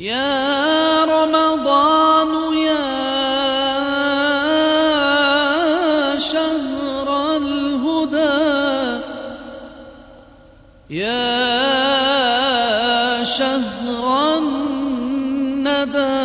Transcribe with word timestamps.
يا 0.00 1.04
رمضان 1.06 2.30
يا 2.66 2.82
شهر 6.18 7.36
الهدى 7.36 8.42
يا 10.90 11.22
شهر 13.22 14.04
الندى 14.38 16.18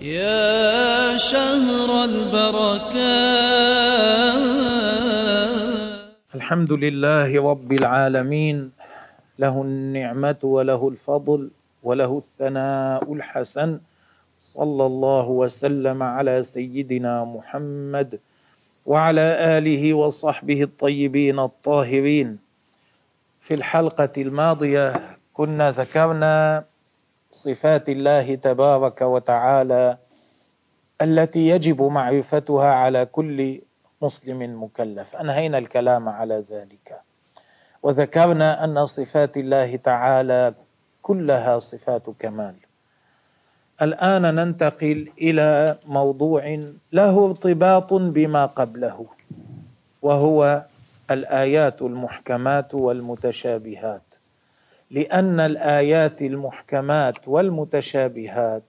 يا 0.00 1.16
شهر 1.16 2.04
البركات. 2.04 3.10
الحمد 6.34 6.72
لله 6.72 7.50
رب 7.50 7.72
العالمين 7.72 8.70
له 9.38 9.62
النعمة 9.62 10.38
وله 10.42 10.88
الفضل 10.88 11.50
وله 11.82 12.18
الثناء 12.18 13.12
الحسن 13.12 13.80
صلى 14.40 14.86
الله 14.86 15.28
وسلم 15.28 16.02
على 16.02 16.42
سيدنا 16.42 17.24
محمد 17.24 18.20
وعلى 18.86 19.58
آله 19.58 19.94
وصحبه 19.94 20.62
الطيبين 20.62 21.38
الطاهرين. 21.38 22.38
في 23.40 23.54
الحلقة 23.54 24.12
الماضية 24.18 25.16
كنا 25.32 25.70
ذكرنا 25.70 26.64
صفات 27.30 27.88
الله 27.88 28.34
تبارك 28.34 29.02
وتعالى 29.02 29.98
التي 31.02 31.48
يجب 31.48 31.82
معرفتها 31.82 32.66
على 32.66 33.06
كل 33.06 33.60
مسلم 34.02 34.62
مكلف. 34.64 35.16
أنهينا 35.16 35.58
الكلام 35.58 36.08
على 36.08 36.44
ذلك. 36.50 37.00
وذكرنا 37.82 38.64
أن 38.64 38.86
صفات 38.86 39.36
الله 39.36 39.76
تعالى 39.76 40.54
كلها 41.10 41.58
صفات 41.58 42.06
كمال. 42.18 42.54
الآن 43.82 44.22
ننتقل 44.34 45.10
إلى 45.18 45.78
موضوع 45.86 46.60
له 46.92 47.26
ارتباط 47.26 47.94
بما 47.94 48.46
قبله 48.46 49.06
وهو 50.02 50.64
الآيات 51.10 51.82
المحكمات 51.82 52.74
والمتشابهات. 52.74 54.02
لأن 54.90 55.40
الآيات 55.40 56.22
المحكمات 56.22 57.28
والمتشابهات 57.28 58.62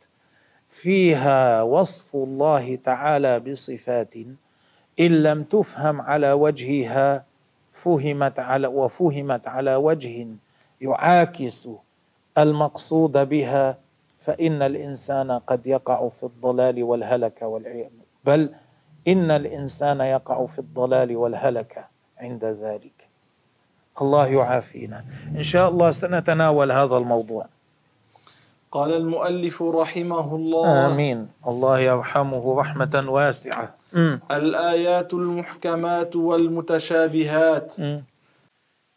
فيها 0.70 1.62
وصف 1.62 2.16
الله 2.16 2.76
تعالى 2.76 3.40
بصفات 3.40 4.16
إن 5.00 5.12
لم 5.24 5.44
تفهم 5.44 6.02
على 6.02 6.32
وجهها 6.32 7.26
فهمت 7.72 8.40
على 8.40 8.68
وفهمت 8.68 9.48
على 9.48 9.76
وجه 9.76 10.28
يعاكس 10.82 11.70
المقصود 12.38 13.30
بها 13.30 13.78
فإن 14.20 14.62
الإنسان 14.62 15.32
قد 15.32 15.68
يقع 15.68 16.10
في 16.10 16.24
الضلال 16.24 16.84
والهلك 16.84 17.42
والعياذ 17.42 17.90
بل 18.26 18.50
إن 19.08 19.32
الإنسان 19.32 20.02
يقع 20.02 20.46
في 20.46 20.60
الضلال 20.60 21.18
والهلك 21.18 21.86
عند 22.18 22.46
ذلك. 22.46 23.08
الله 24.02 24.28
يعافينا. 24.28 25.06
إن 25.36 25.44
شاء 25.44 25.70
الله 25.70 25.92
سنتناول 25.92 26.72
هذا 26.72 26.98
الموضوع. 26.98 27.46
قال 28.72 28.94
المؤلف 28.94 29.64
رحمه 29.64 30.36
الله 30.36 30.94
آمين. 30.94 31.28
الله 31.48 31.80
يرحمه 31.80 32.60
رحمة 32.60 33.04
واسعة. 33.08 33.76
م. 33.94 34.18
الآيات 34.32 35.14
المحكمات 35.14 36.16
والمتشابهات. 36.16 37.80
م. 37.80 38.02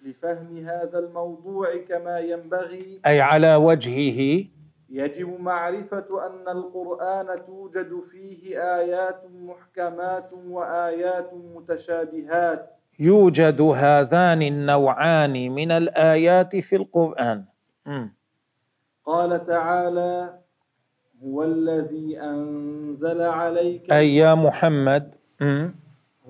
لفهم 0.05 0.67
هذا 0.69 0.99
الموضوع 0.99 1.77
كما 1.89 2.19
ينبغي. 2.19 3.01
أي 3.07 3.21
على 3.21 3.55
وجهه. 3.57 4.45
يجب 4.91 5.41
معرفة 5.41 6.27
أن 6.27 6.49
القرآن 6.49 7.27
توجد 7.47 8.01
فيه 8.11 8.59
آيات 8.79 9.23
محكمات 9.43 10.31
وآيات 10.49 11.31
متشابهات. 11.55 12.71
يوجد 13.01 13.61
هذان 13.61 14.43
النوعان 14.43 15.33
من 15.33 15.71
الآيات 15.71 16.57
في 16.57 16.77
القرآن. 16.77 17.45
م. 17.87 18.07
قال 19.07 19.47
تعالى 19.47 20.39
هو 21.25 21.45
الذي 21.45 22.21
أنزل 22.21 23.23
عليك 23.23 23.93
أي 23.93 24.17
يا 24.17 24.35
محمد. 24.35 25.15
م. 25.41 25.69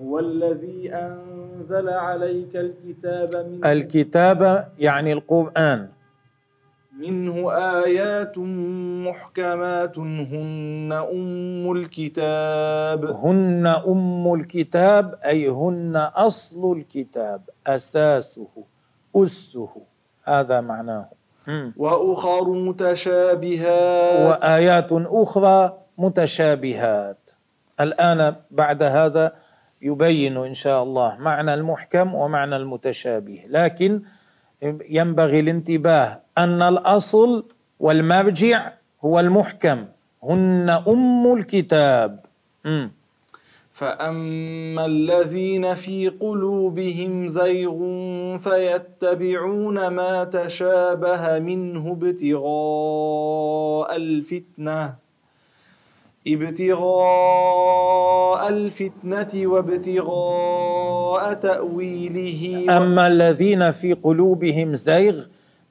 هو 0.01 0.19
الذي 0.19 0.93
أنزل 0.93 1.44
عليك 1.71 2.55
الكتاب 2.55 3.35
من 3.35 3.65
الكتاب 3.65 4.71
يعني 4.79 5.13
القرآن. 5.13 5.87
منه 6.99 7.51
آيات 7.83 8.37
محكمات 9.07 9.99
هن 9.99 10.89
أم 11.11 11.71
الكتاب. 11.71 13.05
هن 13.05 13.67
أم 13.67 14.33
الكتاب 14.33 15.19
أي 15.25 15.49
هن 15.49 15.95
أصل 16.15 16.71
الكتاب 16.77 17.41
أساسه 17.67 18.47
أسه. 19.15 19.69
هذا 20.23 20.61
معناه. 20.61 21.09
وأخر 21.77 22.49
متشابهات. 22.49 24.43
وآيات 24.43 24.91
أخرى 24.91 25.77
متشابهات. 25.97 27.31
الآن 27.79 28.35
بعد 28.51 28.83
هذا 28.83 29.33
يبين 29.85 30.37
إن 30.37 30.53
شاء 30.53 30.83
الله 30.83 31.17
معنى 31.19 31.53
المحكم 31.53 32.15
ومعنى 32.15 32.55
المتشابه 32.55 33.43
لكن 33.49 34.01
ينبغي 34.89 35.39
الانتباه 35.39 36.19
أن 36.37 36.61
الأصل 36.61 37.45
والمرجع 37.79 38.71
هو 39.05 39.19
المحكم 39.19 39.85
هن 40.23 40.69
أم 40.87 41.33
الكتاب 41.33 42.19
م. 42.65 42.87
فأما 43.71 44.85
الذين 44.85 45.75
في 45.75 46.09
قلوبهم 46.09 47.27
زيغ 47.27 47.77
فيتبعون 48.37 49.87
ما 49.87 50.23
تشابه 50.23 51.39
منه 51.39 51.91
ابتغاء 51.91 52.45
الفتنة 53.95 54.95
ابتغاء 56.27 56.89
الفتنة 58.49 59.47
وابتغاء 59.47 61.33
تأويله 61.33 62.65
أما 62.77 63.07
الذين 63.07 63.71
في 63.71 63.93
قلوبهم 63.93 64.75
زيغ 64.75 65.25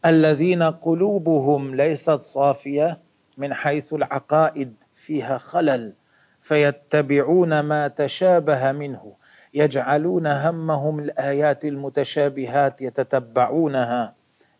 الذين 0.06 0.62
قلوبهم 0.62 1.74
ليست 1.74 2.20
صافية 2.20 3.00
من 3.36 3.54
حيث 3.54 3.94
العقائد 3.94 4.74
فيها 4.94 5.38
خلل 5.38 5.92
فيتبعون 6.40 7.60
ما 7.60 7.88
تشابه 7.88 8.72
منه 8.72 9.12
يجعلون 9.54 10.26
همهم 10.26 10.98
الآيات 10.98 11.64
المتشابهات 11.64 12.82
يتتبعونها. 12.82 14.14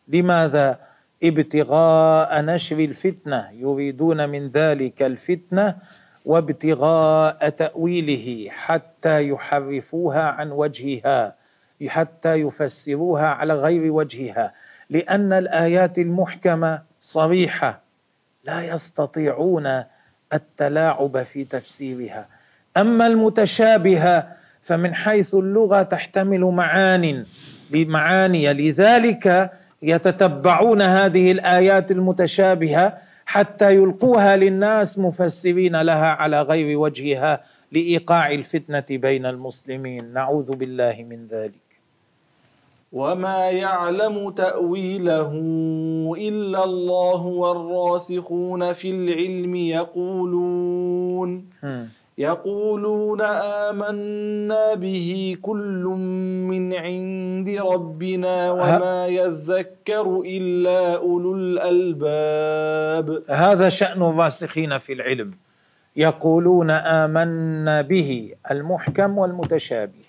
لماذا؟ 0.09 0.79
ابتغاء 1.25 2.43
نشر 2.43 2.79
الفتنة 2.79 3.51
يريدون 3.53 4.29
من 4.29 4.49
ذلك 4.49 5.03
الفتنة 5.03 5.77
وابتغاء 6.25 7.49
تأويله 7.49 8.51
حتى 8.51 9.29
يحرفوها 9.29 10.23
عن 10.23 10.51
وجهها 10.51 11.35
حتى 11.89 12.35
يفسروها 12.35 13.27
على 13.27 13.55
غير 13.55 13.93
وجهها. 13.93 14.53
لأن 14.91 15.33
الآيات 15.33 15.99
المحكمة 15.99 16.83
صريحة 17.01 17.81
لا 18.45 18.75
يستطيعون 18.75 19.85
التلاعب 20.33 21.23
في 21.23 21.45
تفسيرها. 21.45 22.29
أما 22.77 23.07
المتشابهة 23.07 24.29
فمن 24.63 24.95
حيث 24.95 25.35
اللغة 25.35 25.83
تحتمل 25.83 26.41
معان 26.41 27.27
بمعاني. 27.71 28.53
لذلك 28.53 29.53
يتتبعون 29.85 30.83
هذه 30.83 31.33
الآيات 31.33 31.91
المتشابهة 31.91 32.99
حتى 33.27 33.75
يلقوها 33.75 34.37
للناس 34.37 34.99
مفسرين 34.99 35.83
لها 35.83 36.07
على 36.07 36.43
غير 36.43 36.79
وجهها 36.79 37.41
لإيقاع 37.73 38.31
الفتنة 38.33 38.85
بين 38.91 39.27
المسلمين. 39.27 40.13
نعوذ 40.13 40.55
بالله 40.55 41.07
من 41.09 41.27
ذلك. 41.27 41.65
وما 42.93 43.51
يعلم 43.51 44.31
تأويله 44.31 45.33
إلا 46.19 46.65
الله 46.65 47.27
والراسخون 47.27 48.73
في 48.73 48.91
العلم 48.91 49.55
يقولون. 49.55 51.45
يقولون 52.19 53.21
آمنا 53.21 54.75
به 54.75 55.37
كل 55.43 55.85
من 56.49 56.75
عند 56.75 57.49
ربنا 57.49 58.51
وما 58.51 59.07
يذكر 59.07 60.23
إلا 60.27 60.97
أولو 60.97 61.35
الألباب. 61.35 63.23
هذا 63.31 63.69
شأن 63.69 64.03
الراسخين 64.03 64.79
في 64.79 64.93
العلم. 64.93 65.35
يقولون 65.97 66.71
آمنا 66.71 67.83
به 67.83 68.35
المحكم 68.51 69.19
والمتشابه. 69.19 70.05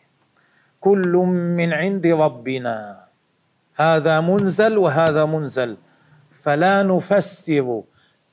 كل 0.80 1.14
من 1.58 1.74
عند 1.74 2.08
ربنا. 2.08 3.00
هذا 3.76 4.22
منزل 4.22 4.78
وهذا 4.78 5.26
منزل. 5.26 5.78
فلا 6.32 6.84
نفسر 6.84 7.82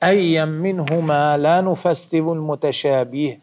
أيا 0.03 0.45
منهما 0.45 1.37
لا 1.37 1.61
نفسر 1.61 2.33
المتشابه. 2.33 3.37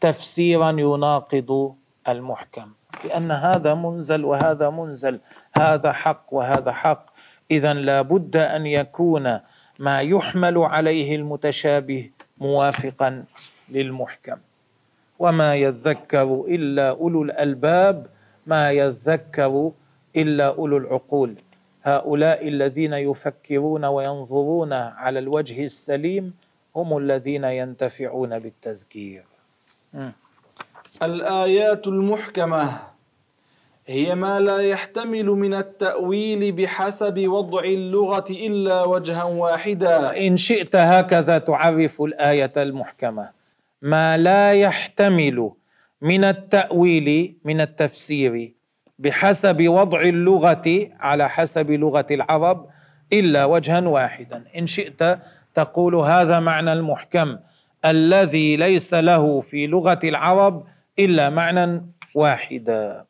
تفسيرا 0.00 0.70
يناقض 0.70 1.74
المحكم. 2.08 2.68
لأن 3.04 3.30
هذا 3.30 3.74
منزل 3.74 4.24
وهذا 4.24 4.70
منزل 4.70 5.20
هذا 5.56 5.92
حق 5.92 6.26
وهذا 6.30 6.72
حق. 6.72 7.06
اذا 7.50 7.72
لابد 7.72 8.36
أن 8.36 8.66
يكون 8.66 9.40
ما 9.78 10.00
يحمل 10.00 10.58
عليه 10.58 11.16
المتشابه 11.16 12.10
موافقا 12.38 13.24
للمحكم. 13.68 14.36
وما 15.18 15.54
يذكر 15.54 16.44
إلا 16.48 16.90
أولو 16.90 17.22
الألباب 17.22 18.06
ما 18.46 18.70
يذكر 18.70 19.72
إلا 20.16 20.46
أولو 20.46 20.76
العقول. 20.76 21.34
هؤلاء 21.82 22.48
الذين 22.48 22.92
يفكرون 22.92 23.84
وينظرون 23.84 24.72
على 24.72 25.18
الوجه 25.18 25.64
السليم 25.64 26.34
هم 26.76 26.98
الذين 26.98 27.44
ينتفعون 27.44 28.38
بالتذكير. 28.38 29.29
الآيات 31.02 31.86
المحكمة 31.86 32.70
هي 33.86 34.14
ما 34.14 34.40
لا 34.40 34.58
يحتمل 34.58 35.26
من 35.26 35.54
التأويل 35.54 36.52
بحسب 36.52 37.28
وضع 37.28 37.60
اللغة 37.64 38.24
إلا 38.30 38.84
وجها 38.84 39.24
واحدا. 39.24 40.26
إن 40.26 40.36
شئت 40.36 40.76
هكذا 40.76 41.38
تعرف 41.38 42.02
الآية 42.02 42.52
المحكمة. 42.56 43.30
ما 43.82 44.16
لا 44.16 44.52
يحتمل 44.52 45.50
من 46.02 46.24
التأويل 46.24 47.36
من 47.44 47.60
التفسير 47.60 48.54
بحسب 48.98 49.68
وضع 49.68 50.00
اللغة 50.00 50.88
على 51.00 51.28
حسب 51.28 51.70
لغة 51.70 52.06
العرب 52.10 52.68
إلا 53.12 53.44
وجها 53.44 53.80
واحدا. 53.80 54.44
إن 54.56 54.66
شئت 54.66 55.18
تقول 55.54 55.94
هذا 55.94 56.40
معنى 56.40 56.72
المحكم. 56.72 57.36
الذي 57.84 58.56
ليس 58.56 58.94
له 58.94 59.40
في 59.40 59.66
لغة 59.66 60.00
العرب 60.04 60.64
إلا 60.98 61.30
معنى 61.30 61.86
واحدا. 62.14 63.04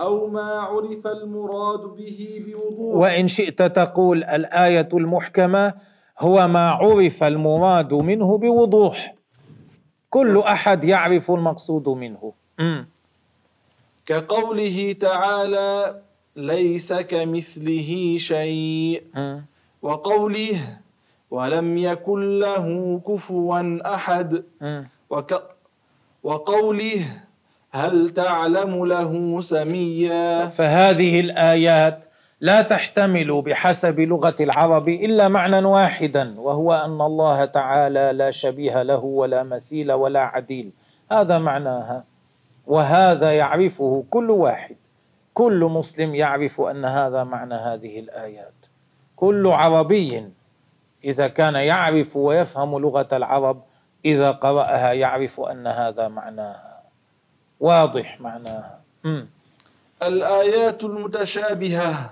أو 0.00 0.28
ما 0.30 0.60
عرف 0.60 1.06
المراد 1.06 1.80
به 1.80 2.44
بوضوح. 2.46 2.96
وإن 2.96 3.28
شئت 3.28 3.62
تقول 3.62 4.24
الآية 4.24 4.88
المحكمة 4.92 5.74
هو 6.18 6.48
ما 6.48 6.70
عرف 6.70 7.22
المراد 7.22 7.94
منه 7.94 8.38
بوضوح. 8.38 9.14
كل 10.10 10.38
أحد 10.38 10.84
يعرف 10.84 11.30
المقصود 11.30 11.88
منه. 11.88 12.32
كقوله 14.06 14.92
تعالى 14.92 16.02
ليس 16.36 16.92
كمثله 16.92 18.16
شيء. 18.18 19.02
وقوله 19.82 20.78
ولم 21.32 21.78
يكن 21.78 22.38
له 22.38 23.00
كفوا 23.06 23.80
أحد. 23.94 24.44
وك 25.10 25.42
وقوله 26.22 27.04
هل 27.72 28.08
تعلم 28.08 28.84
له 28.84 29.40
سميا؟ 29.40 30.46
فهذه 30.46 31.20
الآيات 31.20 31.98
لا 32.40 32.62
تحتمل 32.62 33.42
بحسب 33.42 34.00
لغة 34.00 34.36
العرب 34.40 34.88
إلا 34.88 35.28
معنى 35.28 35.64
واحدا 35.64 36.40
وهو 36.40 36.72
أن 36.74 37.00
الله 37.00 37.44
تعالى 37.44 38.12
لا 38.12 38.30
شبيه 38.30 38.82
له 38.82 39.04
ولا 39.04 39.42
مثيل 39.42 39.92
ولا 39.92 40.20
عديل. 40.20 40.70
هذا 41.12 41.38
معناها. 41.38 42.04
وهذا 42.66 43.32
يعرفه 43.32 44.04
كل 44.10 44.30
واحد. 44.30 44.76
كل 45.34 45.64
مسلم 45.64 46.14
يعرف 46.14 46.60
أن 46.60 46.84
هذا 46.84 47.24
معنى 47.24 47.54
هذه 47.54 47.98
الآيات. 47.98 48.54
كل 49.16 49.46
عربي 49.46 50.41
إذا 51.04 51.28
كان 51.28 51.54
يعرف 51.54 52.16
ويفهم 52.16 52.78
لغة 52.78 53.08
العرب 53.12 53.62
إذا 54.04 54.30
قرأها 54.30 54.92
يعرف 54.92 55.40
أن 55.40 55.66
هذا 55.66 56.08
معناها. 56.08 56.82
واضح 57.60 58.20
معناها. 58.20 58.78
م. 59.04 59.22
الآيات 60.02 60.84
المتشابهة. 60.84 62.10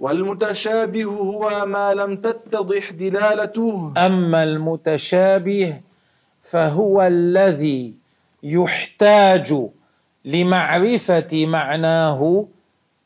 والمتشابه 0.00 1.04
هو 1.04 1.66
ما 1.66 1.94
لم 1.94 2.16
تتضح 2.16 2.90
دلالته. 2.90 3.92
أما 3.96 4.42
المتشابه 4.42 5.80
فهو 6.42 7.02
الذي 7.02 7.94
يحتاج 8.42 9.54
لمعرفة 10.24 11.46
معناه 11.46 12.46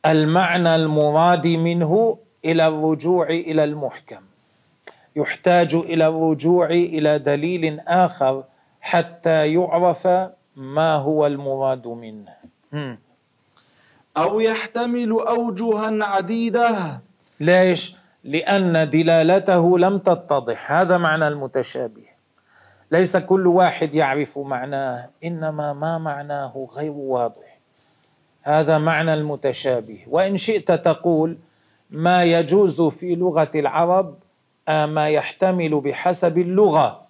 المعنى 0.06 0.74
المراد 0.74 1.46
منه 1.46 2.18
إلى 2.44 2.66
الرجوع 2.66 3.26
إلى 3.28 3.64
المحكم. 3.64 4.20
يحتاج 5.16 5.74
إلى 5.74 6.08
الرجوع 6.08 6.66
إلى 6.66 7.18
دليل 7.18 7.80
آخر 7.80 8.44
حتى 8.80 9.54
يعرف 9.54 10.08
ما 10.56 10.94
هو 10.94 11.26
المراد 11.26 11.86
منه. 11.86 12.34
أو 14.16 14.40
يحتمل 14.40 15.10
أوجها 15.10 16.04
عديدة. 16.04 17.00
ليش؟ 17.40 17.96
لأن 18.24 18.90
دلالته 18.90 19.78
لم 19.78 19.98
تتضح. 19.98 20.72
هذا 20.72 20.98
معنى 20.98 21.28
المتشابه. 21.28 22.02
ليس 22.92 23.16
كل 23.16 23.46
واحد 23.46 23.94
يعرف 23.94 24.38
معناه 24.38 25.08
إنما 25.24 25.72
ما 25.72 25.98
معناه 25.98 26.68
غير 26.76 26.92
واضح. 26.92 27.58
هذا 28.42 28.78
معنى 28.78 29.14
المتشابه. 29.14 29.98
وإن 30.06 30.36
شئت 30.36 30.72
تقول 30.72 31.38
ما 31.90 32.24
يجوز 32.24 32.80
في 32.80 33.14
لغة 33.14 33.50
العرب 33.54 34.14
ما 34.68 35.08
يحتمل 35.08 35.80
بحسب 35.80 36.38
اللغة. 36.38 37.06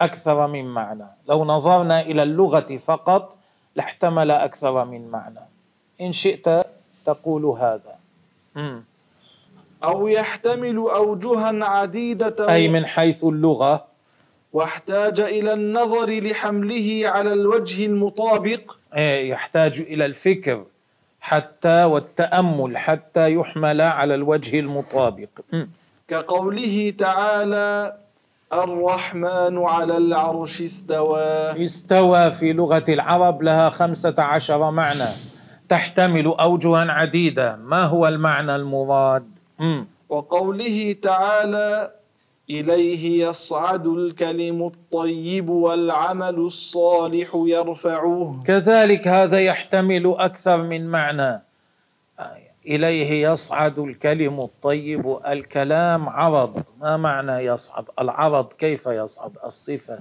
أكثر 0.00 0.46
من 0.46 0.64
معنى. 0.64 1.06
لو 1.28 1.44
نظرنا 1.44 2.00
إلى 2.00 2.22
اللغة 2.22 2.76
فقط 2.76 3.36
لاحتمل 3.76 4.30
أكثر 4.30 4.84
من 4.84 5.08
معنى. 5.08 5.40
إن 6.00 6.12
شئت 6.12 6.66
تقول 7.06 7.44
هذا. 7.44 7.98
أو 9.84 10.08
يحتمل 10.08 10.76
أوجها 10.76 11.64
عديدة 11.64 12.48
أي 12.48 12.68
من 12.68 12.86
حيث 12.86 13.24
اللغة. 13.24 13.84
واحتاج 14.52 15.20
إلى 15.20 15.52
النظر 15.52 16.20
لحمله 16.20 17.02
على 17.04 17.32
الوجه 17.32 17.86
المطابق. 17.86 18.76
إيه، 18.96 19.30
يحتاج 19.30 19.80
إلى 19.80 20.06
الفكر 20.06 20.64
حتى 21.20 21.84
والتأمل 21.84 22.78
حتى 22.78 23.34
يحمل 23.34 23.80
على 23.80 24.14
الوجه 24.14 24.60
المطابق. 24.60 25.28
كقوله 26.08 26.94
تعالى 26.98 27.96
الرحمن 28.52 29.58
على 29.58 29.96
العرش 29.96 30.60
استوى. 30.60 31.20
استوى 31.64 32.30
في 32.30 32.52
لغة 32.52 32.84
العرب 32.88 33.42
لها 33.42 33.70
خمسة 33.70 34.14
عشر 34.18 34.70
معنى. 34.70 35.08
تحتمل 35.68 36.26
أوجها 36.26 36.92
عديدة. 36.92 37.56
ما 37.56 37.82
هو 37.82 38.08
المعنى 38.08 38.56
المراد؟ 38.56 39.26
وقوله 40.08 40.96
تعالى 41.02 41.90
إليه 42.50 43.28
يصعد 43.28 43.86
الكلم 43.86 44.66
الطيب 44.66 45.48
والعمل 45.48 46.34
الصالح 46.34 47.28
يرفعه. 47.34 48.42
كذلك 48.46 49.08
هذا 49.08 49.40
يحتمل 49.40 50.14
أكثر 50.18 50.62
من 50.62 50.86
معنى. 50.86 51.47
إليه 52.68 53.28
يصعد 53.28 53.78
الكلم 53.78 54.40
الطيب 54.40 55.18
الكلام 55.26 56.08
عرض 56.08 56.62
ما 56.80 56.96
معنى 56.96 57.32
يصعد؟ 57.32 57.84
العرض 57.98 58.52
كيف 58.52 58.86
يصعد؟ 58.86 59.32
الصفة 59.44 59.98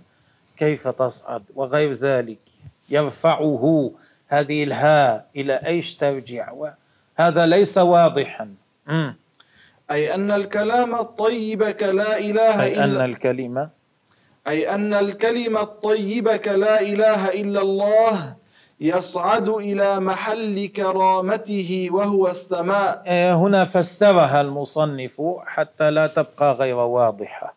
كيف 0.57 0.87
تصعد؟ 0.87 1.43
وغير 1.55 1.93
ذلك 1.93 2.39
يرفعه 2.89 3.91
هذه 4.27 4.63
الهاء 4.63 5.27
إلى 5.35 5.53
أيش 5.53 5.95
ترجع؟ 5.95 6.53
هذا 7.15 7.45
ليس 7.45 7.77
واضحا. 7.77 8.53
م. 8.87 9.11
أي 9.91 10.15
أن 10.15 10.31
الكلام 10.31 10.95
الطيب 10.95 11.63
كلا 11.69 12.19
إله 12.19 12.63
أي 12.63 12.73
إلا 12.73 12.83
أن 12.83 13.09
الكلمة 13.11 13.69
أي 14.47 14.69
أن 14.75 14.93
الكلمة 14.93 15.61
الطيب 15.61 16.29
كلا 16.29 16.81
إله 16.81 17.29
إلا 17.41 17.61
الله 17.61 18.35
يصعد 18.81 19.49
إلى 19.49 19.99
محل 19.99 20.65
كرامته 20.67 21.89
وهو 21.91 22.27
السماء. 22.27 23.03
إيه، 23.07 23.35
هنا 23.35 23.65
فسرها 23.65 24.41
المصنف 24.41 25.21
حتى 25.45 25.91
لا 25.91 26.07
تبقى 26.07 26.53
غير 26.53 26.75
واضحة. 26.75 27.55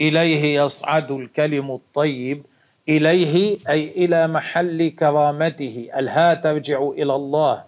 إليه 0.00 0.62
يصعد 0.62 1.10
الكلم 1.10 1.70
الطيب 1.70 2.42
إليه 2.88 3.58
أي 3.68 4.04
إلى 4.04 4.26
محل 4.26 4.88
كرامته. 4.88 5.88
الها 5.96 6.34
ترجع 6.34 6.82
إلى 6.82 7.14
الله؟ 7.14 7.64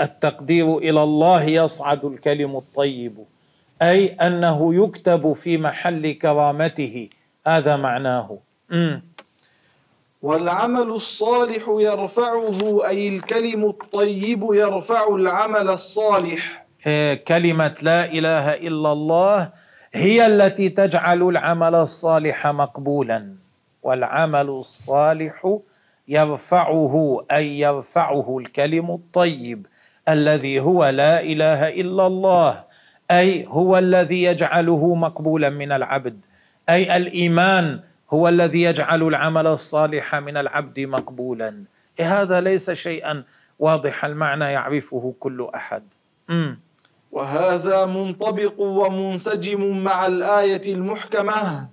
التقدير 0.00 0.78
إلى 0.78 1.02
الله 1.02 1.42
يصعد 1.42 2.04
الكلم 2.04 2.56
الطيب. 2.56 3.14
أي 3.82 4.06
أنه 4.06 4.84
يكتب 4.84 5.32
في 5.32 5.58
محل 5.58 6.12
كرامته. 6.12 7.08
هذا 7.46 7.76
معناه. 7.76 8.38
والعمل 10.22 10.90
الصالح 10.90 11.62
يرفعه 11.68 12.86
أي 12.88 13.08
الكلم 13.08 13.64
الطيب 13.64 14.46
يرفع 14.52 15.08
العمل 15.14 15.68
الصالح. 15.70 16.66
كلمة 17.28 17.74
لا 17.82 18.04
إله 18.04 18.54
إلا 18.54 18.92
الله 18.92 19.50
هي 19.94 20.26
التي 20.26 20.68
تجعل 20.68 21.22
العمل 21.22 21.74
الصالح 21.74 22.46
مقبولا. 22.46 23.34
والعمل 23.82 24.48
الصالح 24.48 25.58
يرفعه 26.08 27.24
أي 27.32 27.60
يرفعه 27.60 28.38
الكلم 28.38 28.90
الطيب 28.90 29.66
الذي 30.08 30.60
هو 30.60 30.88
لا 30.88 31.20
إله 31.22 31.68
إلا 31.68 32.06
الله 32.06 32.64
أي 33.10 33.46
هو 33.48 33.78
الذي 33.78 34.22
يجعله 34.22 34.94
مقبولا 34.94 35.50
من 35.50 35.72
العبد 35.72 36.20
أي 36.68 36.96
الإيمان 36.96 37.80
هو 38.12 38.28
الذي 38.28 38.62
يجعل 38.62 39.02
العمل 39.02 39.46
الصالح 39.46 40.14
من 40.14 40.36
العبد 40.36 40.80
مقبولا. 40.80 41.64
هذا 42.00 42.40
ليس 42.40 42.70
شيئا. 42.70 43.24
واضح 43.58 44.04
المعنى 44.04 44.44
يعرفه 44.44 45.14
كل 45.20 45.48
أحد. 45.54 45.82
م. 46.28 46.54
وهذا 47.12 47.86
منطبق 47.86 48.60
ومنسجم 48.60 49.84
مع 49.84 50.06
الآية 50.06 50.74
المحكمة. 50.74 51.68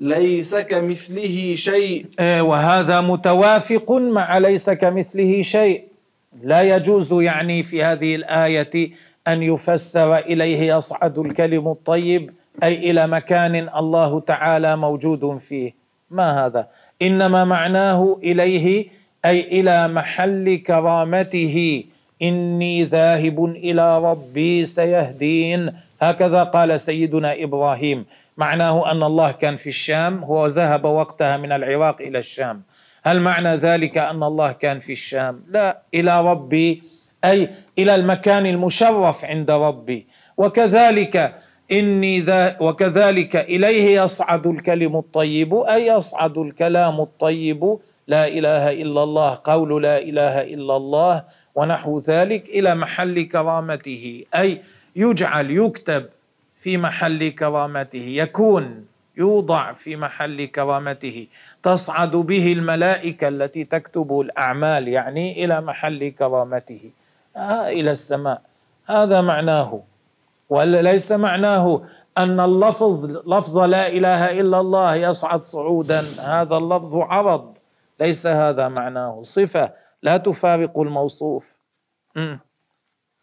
ليس 0.00 0.56
كمثله 0.56 1.54
شيء. 1.54 2.06
إيه، 2.20 2.40
وهذا 2.40 3.00
متوافق 3.00 3.92
مع 3.92 4.38
ليس 4.38 4.70
كمثله 4.70 5.42
شيء. 5.42 5.84
لا 6.42 6.62
يجوز 6.62 7.12
يعني 7.12 7.62
في 7.62 7.84
هذه 7.84 8.14
الآية 8.14 8.90
أن 9.28 9.42
يفسر 9.42 10.16
إليه 10.18 10.76
يصعد 10.76 11.18
الكلم 11.18 11.68
الطيب 11.68 12.34
أي 12.62 12.90
إلى 12.90 13.06
مكان 13.06 13.68
الله 13.76 14.20
تعالى 14.20 14.76
موجود 14.76 15.38
فيه. 15.38 15.83
ما 16.10 16.46
هذا؟ 16.46 16.68
إنما 17.02 17.44
معناه 17.44 18.18
إليه 18.22 18.86
أي 19.24 19.40
إلى 19.60 19.88
محل 19.88 20.56
كرامته. 20.66 21.84
إني 22.22 22.84
ذاهب 22.84 23.44
إلى 23.44 23.98
ربي 23.98 24.66
سيهدين. 24.66 25.72
هكذا 26.00 26.42
قال 26.42 26.80
سيدنا 26.80 27.42
إبراهيم. 27.42 28.06
معناه 28.36 28.90
أن 28.90 29.02
الله 29.02 29.32
كان 29.32 29.56
في 29.56 29.68
الشام 29.68 30.24
هو 30.24 30.46
ذهب 30.46 30.84
وقتها 30.84 31.36
من 31.36 31.52
العراق 31.52 32.00
إلى 32.00 32.18
الشام. 32.18 32.62
هل 33.04 33.20
معنى 33.20 33.56
ذلك 33.56 33.98
أن 33.98 34.22
الله 34.22 34.52
كان 34.52 34.80
في 34.80 34.92
الشام؟ 34.92 35.42
لا 35.48 35.82
إلى 35.94 36.24
ربي 36.24 36.82
أي 37.24 37.50
إلى 37.78 37.94
المكان 37.94 38.46
المشرف 38.46 39.24
عند 39.24 39.50
ربي. 39.50 40.06
وكذلك 40.36 41.34
إني 41.72 42.20
ذا 42.20 42.56
وكذلك 42.60 43.36
إليه 43.36 44.02
يصعد 44.02 44.46
الكلم 44.46 44.96
الطيب 44.96 45.54
أي 45.54 45.86
يصعد 45.86 46.38
الكلام 46.38 47.00
الطيب. 47.00 47.78
لا 48.08 48.28
إله 48.28 48.72
إلا 48.72 49.02
الله 49.02 49.38
قول 49.44 49.82
لا 49.82 49.98
إله 49.98 50.42
إلا 50.42 50.76
الله 50.76 51.24
ونحو 51.54 51.98
ذلك 51.98 52.48
إلى 52.48 52.74
محل 52.74 53.22
كرامته. 53.22 54.24
أي 54.34 54.62
يجعل 54.96 55.50
يكتب 55.50 56.06
في 56.58 56.76
محل 56.76 57.28
كرامته 57.28 58.06
يكون 58.22 58.86
يوضع 59.16 59.72
في 59.72 59.96
محل 59.96 60.44
كرامته. 60.44 61.26
تصعد 61.62 62.10
به 62.10 62.52
الملائكة 62.52 63.28
التي 63.28 63.64
تكتب 63.64 64.20
الأعمال 64.20 64.88
يعني 64.88 65.44
إلى 65.44 65.60
محل 65.60 66.08
كرامته. 66.08 66.90
آه 67.36 67.68
إلى 67.68 67.90
السماء. 67.90 68.42
هذا 68.86 69.20
معناه. 69.20 69.93
وليس 70.50 71.12
معناه 71.12 71.82
أن 72.18 72.40
اللفظ 72.40 73.04
لفظ 73.26 73.58
لا 73.58 73.88
إله 73.88 74.40
إلا 74.40 74.60
الله 74.60 74.94
يصعد 74.94 75.42
صعودا. 75.42 76.00
هذا 76.20 76.56
اللفظ 76.56 76.96
عرض 76.96 77.54
ليس 78.00 78.26
هذا 78.26 78.68
معناه. 78.68 79.22
صفة 79.22 79.72
لا 80.02 80.16
تفارق 80.16 80.78
الموصوف. 80.78 81.54
م. 82.16 82.36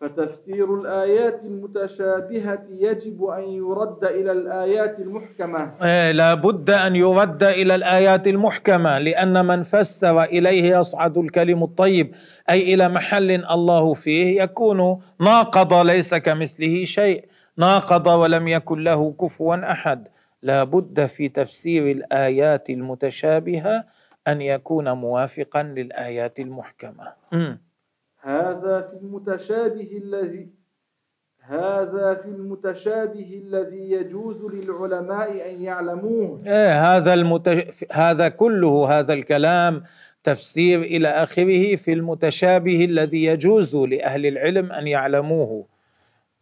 فتفسير 0.02 0.76
الآيات 0.76 1.42
المتشابهة 1.46 2.64
يجب 2.70 3.24
أن 3.26 3.44
يرد 3.44 4.04
إلى 4.04 4.32
الآيات 4.32 5.00
المحكمة. 5.00 5.72
إيه 5.84 6.12
لا 6.12 6.34
بد 6.34 6.70
أن 6.70 6.96
يرد 6.96 7.44
إلى 7.44 7.76
الآيات 7.76 8.28
المحكمة 8.28 9.00
لأن 9.00 9.46
من 9.46 9.64
فسر 9.64 10.24
إليه 10.24 10.78
يصعد 10.78 11.18
الكلم 11.18 11.64
الطيب 11.64 12.16
أي 12.50 12.74
إلى 12.74 12.90
محل 12.90 13.32
الله 13.32 13.94
فيه 13.94 14.42
يكون 14.42 15.02
ناقض 15.20 15.74
ليس 15.74 16.16
كمثله 16.16 16.86
شيء 16.86 17.26
ناقض 17.58 18.08
ولم 18.08 18.48
يكن 18.48 18.84
له 18.84 19.12
كفوا 19.22 19.72
أحد. 19.72 20.08
لا 20.44 20.64
بد 20.64 21.06
في 21.06 21.30
تفسير 21.30 21.92
الآيات 21.92 22.70
المتشابهة 22.70 23.84
أن 24.28 24.42
يكون 24.42 24.92
موافقا 24.92 25.64
للآيات 25.64 26.40
المحكمة. 26.40 27.08
هذا 28.22 28.82
في 28.82 28.98
المتشابه 28.98 30.02
الذي 30.04 30.50
هذا 31.42 32.14
في 32.14 32.26
المتشابه 32.26 33.42
الذي 33.46 33.92
يجوز 33.92 34.42
للعلماء 34.54 35.54
أن 35.54 35.62
يعلموه. 35.62 36.40
إيه 36.48 36.96
هذا 36.96 37.14
المتش... 37.14 37.84
هذا 37.92 38.30
كله 38.30 39.00
هذا 39.00 39.14
الكلام 39.14 39.84
تفسير 40.24 40.82
إلى 40.82 41.08
آخره 41.08 41.76
في 41.76 41.94
المتشابه 41.94 42.86
الذي 42.86 43.26
يجوز 43.26 43.76
لأهل 43.76 44.26
العلم 44.26 44.72
أن 44.72 44.88
يعلموه. 44.88 45.66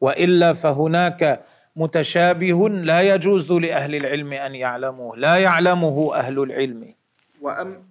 وإلا 0.02 0.54
فهناك 0.54 1.42
متشابه 1.76 2.70
لا 2.70 3.02
يجوز 3.02 3.52
لأهل 3.52 3.96
العلم 3.96 4.34
أن 4.34 4.56
يعلموه 4.56 5.18
لا 5.18 5.36
يعلمه 5.36 6.16
أهل 6.16 6.40
العلم. 6.40 6.94
وأم 7.42 7.89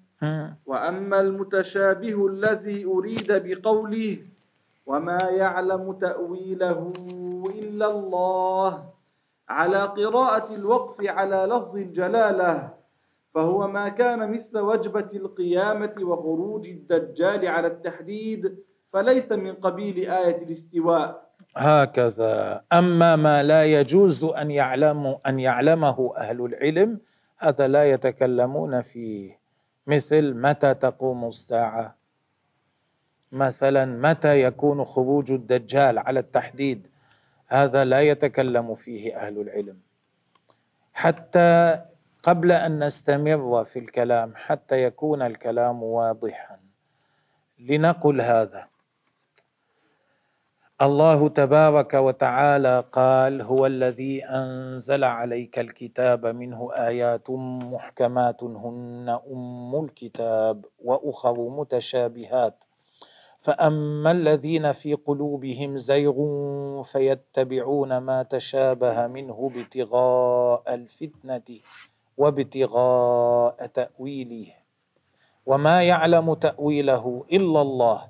وأما 0.66 1.20
المتشابه 1.20 2.26
الذي 2.26 2.84
أريد 2.84 3.32
بقوله 3.32 4.18
وما 4.87 5.18
يعلم 5.30 5.92
تأويله 5.92 6.92
إلا 7.58 7.90
الله 7.90 8.84
على 9.48 9.78
قراءة 9.78 10.54
الوقف 10.54 11.06
على 11.06 11.46
لفظ 11.46 11.76
الجلالة 11.76 12.68
فهو 13.34 13.68
ما 13.68 13.88
كان 13.88 14.32
مثل 14.32 14.58
وجبة 14.58 15.08
القيامة 15.14 15.94
وخروج 16.02 16.68
الدجال 16.68 17.46
على 17.46 17.66
التحديد 17.66 18.58
فليس 18.92 19.32
من 19.32 19.54
قبيل 19.54 20.10
آية 20.10 20.42
الاستواء. 20.42 21.28
هكذا. 21.56 22.64
أما 22.72 23.16
ما 23.16 23.42
لا 23.42 23.64
يجوز 23.64 24.25
أن 24.25 24.50
يعلم 24.50 25.18
أن 25.26 25.38
يعلمه 25.40 26.12
أهل 26.16 26.44
العلم 26.44 27.00
هذا 27.38 27.68
لا 27.68 27.84
يتكلمون 27.92 28.80
فيه. 28.82 29.38
مثل 29.88 30.35
متى 30.35 30.75
تقوم 30.75 31.28
الساعة؟ 31.28 31.97
مثلا 33.33 33.85
متى 33.85 34.42
يكون 34.42 34.85
خروج 34.85 35.33
الدجال 35.33 35.99
على 35.99 36.21
التحديد؟ 36.21 36.87
هذا 37.47 37.85
لا 37.85 38.00
يتكلم 38.00 38.75
فيه 38.75 39.16
أهل 39.16 39.40
العلم. 39.40 39.80
حتى 40.92 41.80
قبل 42.23 42.52
أن 42.52 42.85
نستمر 42.85 43.64
في 43.64 43.78
الكلام 43.78 44.33
حتى 44.37 44.83
يكون 44.83 45.23
الكلام 45.23 45.83
واضحا. 45.83 46.59
لنقل 47.59 48.21
هذا. 48.21 48.67
الله 50.82 51.28
تبارك 51.28 51.94
وتعالى 51.94 52.85
قال 52.92 53.42
هو 53.42 53.66
الذي 53.66 54.25
أنزل 54.25 55.04
عليك 55.04 55.58
الكتاب 55.58 56.26
منه 56.26 56.70
آيات 56.73 57.30
محكمات 57.30 58.42
هن 58.42 59.18
أم 59.32 59.85
الكتاب 59.85 60.64
وأخر 60.85 61.49
متشابهات. 61.49 62.64
فأما 63.40 64.11
الذين 64.11 64.73
في 64.73 64.94
قلوبهم 64.94 65.78
زيغ 65.78 66.16
فيتبعون 66.82 67.99
ما 67.99 68.23
تشابه 68.23 69.06
منه 69.06 69.50
ابتغاء 69.54 70.75
الفتنة 70.75 71.58
وابتغاء 72.16 73.66
تأويله. 73.66 74.47
وما 75.47 75.82
يعلم 75.82 76.35
تأويله 76.35 77.25
إلا 77.32 77.62
الله. 77.62 78.02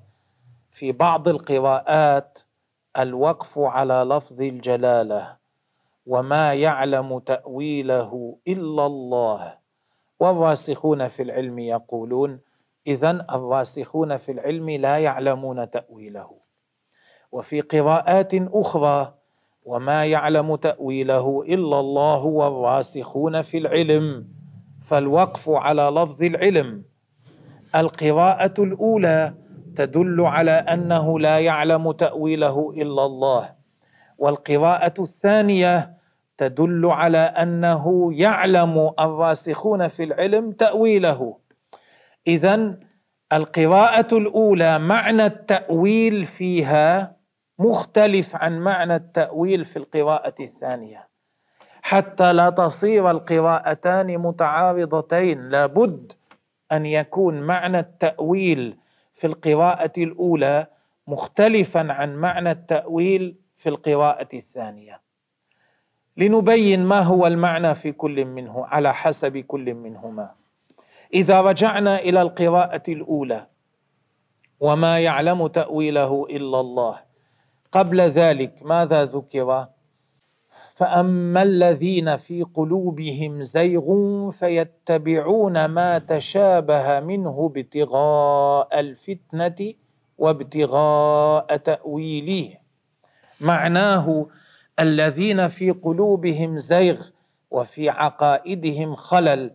في 0.73 0.93
بعض 0.93 1.29
القراءات 1.29 2.39
الوقف 2.99 3.59
على 3.59 3.95
لفظ 3.95 4.41
الجلالة 4.41 5.37
وما 6.07 6.55
يعلم 6.55 7.19
تأويله 7.19 8.37
إلا 8.49 8.87
الله. 8.87 9.55
والراسخون 10.21 11.09
في 11.09 11.23
العلم 11.23 11.59
يقولون 11.59 12.41
اذا 12.87 13.11
الراسخون 13.11 14.17
في 14.17 14.33
العلم 14.33 14.71
لا 14.71 14.99
يعلمون 14.99 15.71
تأويله. 15.71 16.31
وفي 17.33 17.61
قراءات 17.61 18.35
أخرى 18.35 19.15
وما 19.65 20.05
يعلم 20.07 20.57
تأويله 20.57 21.43
إلا 21.43 21.81
الله 21.81 22.25
والراسخون 22.25 23.43
في 23.43 23.59
العلم. 23.59 24.29
فالوقف 24.83 25.49
على 25.49 25.83
لفظ 25.83 26.23
العلم. 26.23 26.85
القراءة 27.75 28.55
الأولى 28.59 29.35
تدل 29.79 30.21
على 30.21 30.51
أنه 30.51 31.21
لا 31.21 31.39
يعلم 31.39 31.93
تأويله 31.93 32.75
إلا 32.77 33.05
الله. 33.05 33.55
والقراءة 34.19 34.95
الثانية 34.99 35.95
تدل 36.37 36.87
على 36.87 37.19
أنه 37.19 38.15
يعلم 38.15 38.93
الراسخون 39.01 39.89
في 39.89 40.05
العلم 40.05 40.53
تأويله. 40.53 41.39
اذا 42.27 42.79
القراءة 43.33 44.17
الأولى 44.17 44.79
معنى 44.79 45.27
التأويل 45.27 46.25
فيها 46.25 47.17
مختلف 47.59 48.37
عن 48.37 48.59
معنى 48.59 48.97
التأويل 48.97 49.65
في 49.65 49.77
القراءة 49.77 50.35
الثانية. 50.41 51.09
حتى 51.83 52.33
لا 52.33 52.51
تصير 52.51 53.11
القراءتان 53.11 54.19
متعارضتين 54.19 55.49
لابد 55.49 56.13
أن 56.73 56.87
يكون 56.87 57.41
معنى 57.41 57.79
التأويل 57.79 58.77
في 59.19 59.27
القراءة 59.27 59.93
الأولى 59.99 60.67
مختلفا 61.07 61.93
عن 61.93 62.17
معنى 62.17 62.51
التأويل 62.51 63.37
في 63.57 63.69
القراءة 63.69 64.29
الثانية. 64.35 65.01
لنبين 66.17 66.85
ما 66.85 67.01
هو 67.01 67.27
المعنى 67.27 67.75
في 67.75 67.93
كل 67.93 68.25
منه 68.25 68.67
على 68.67 68.95
حسب 68.95 69.39
كل 69.39 69.75
منهما. 69.75 70.31
إذا 71.15 71.41
رجعنا 71.41 71.99
إلى 71.99 72.23
القراءة 72.23 72.83
الأولى 72.89 73.47
وما 74.61 74.99
يعلم 75.01 75.47
تأويله 75.47 76.27
إلا 76.31 76.61
الله 76.61 77.01
قبل 77.73 78.01
ذلك 78.01 78.63
ماذا 78.63 79.05
ذكر؟ 79.05 79.67
فاما 80.79 81.43
الذين 81.43 82.17
في 82.17 82.43
قلوبهم 82.43 83.43
زيغ 83.43 83.91
فيتبعون 84.31 85.65
ما 85.65 85.99
تشابه 85.99 87.01
منه 87.01 87.47
ابتغاء 87.47 88.81
الفتنه 88.81 89.73
وابتغاء 90.19 91.57
تاويله. 91.57 92.55
معناه 93.41 94.27
الذين 94.81 95.49
في 95.49 95.71
قلوبهم 95.71 96.59
زيغ 96.59 97.03
وفي 97.51 97.89
عقائدهم 97.89 98.95
خلل 98.95 99.51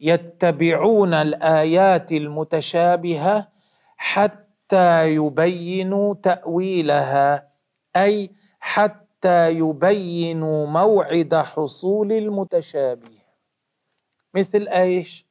يتبعون 0.00 1.14
الايات 1.14 2.12
المتشابهه 2.12 3.48
حتى 3.96 5.14
يبينوا 5.14 6.14
تاويلها 6.14 7.48
أي 7.96 8.30
حتى 8.60 9.03
يبينوا 9.26 10.66
موعد 10.66 11.34
حصول 11.34 12.12
المتشابه. 12.12 13.18
مثل 14.34 14.68
إيش؟ 14.68 15.26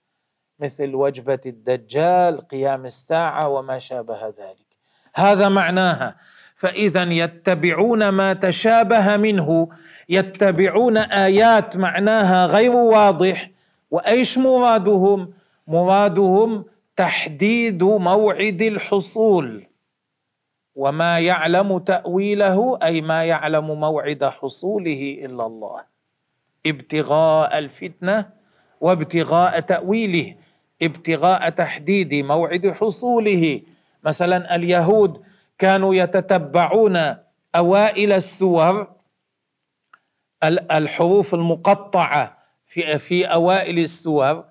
مثل 0.60 0.96
وجبة 0.96 1.40
الدجال 1.46 2.48
قيام 2.48 2.86
الساعة 2.86 3.50
وما 3.50 3.80
شابه 3.80 4.28
ذلك. 4.28 4.68
هذا 5.16 5.50
معناها. 5.50 6.16
فاذا 6.56 7.04
يتبعون 7.04 8.10
ما 8.10 8.34
تشابه 8.34 9.18
منه 9.18 9.70
يتبعون 10.10 10.98
آيات 10.98 11.78
معناها 11.78 12.46
غير 12.46 12.72
واضح. 12.72 13.50
وإيش 13.92 14.38
مرادهم؟ 14.38 15.34
مرادهم 15.68 16.66
تحديد 16.96 17.84
موعد 17.84 18.62
الحصول. 18.62 19.73
وما 20.76 21.20
يعلم 21.20 21.78
تاويله 21.78 22.80
أي 22.84 23.02
ما 23.02 23.26
يعلم 23.26 23.80
موعد 23.80 24.24
حصوله 24.24 25.18
الا 25.26 25.46
الله. 25.46 25.82
ابتغاء 26.66 27.58
الفتنه 27.58 28.30
وابتغاء 28.82 29.60
تاويله. 29.60 30.36
ابتغاء 30.82 31.50
تحديد 31.50 32.14
موعد 32.14 32.68
حصوله. 32.68 33.62
مثلا 34.04 34.56
اليهود 34.56 35.22
كانوا 35.58 35.96
يتتبعون 35.96 37.16
اوائل 37.56 38.12
السور 38.14 38.88
الحروف 40.72 41.34
المقطعه 41.34 42.38
في 42.66 43.00
في 43.00 43.26
أوائل 43.26 43.80
السور. 43.80 44.46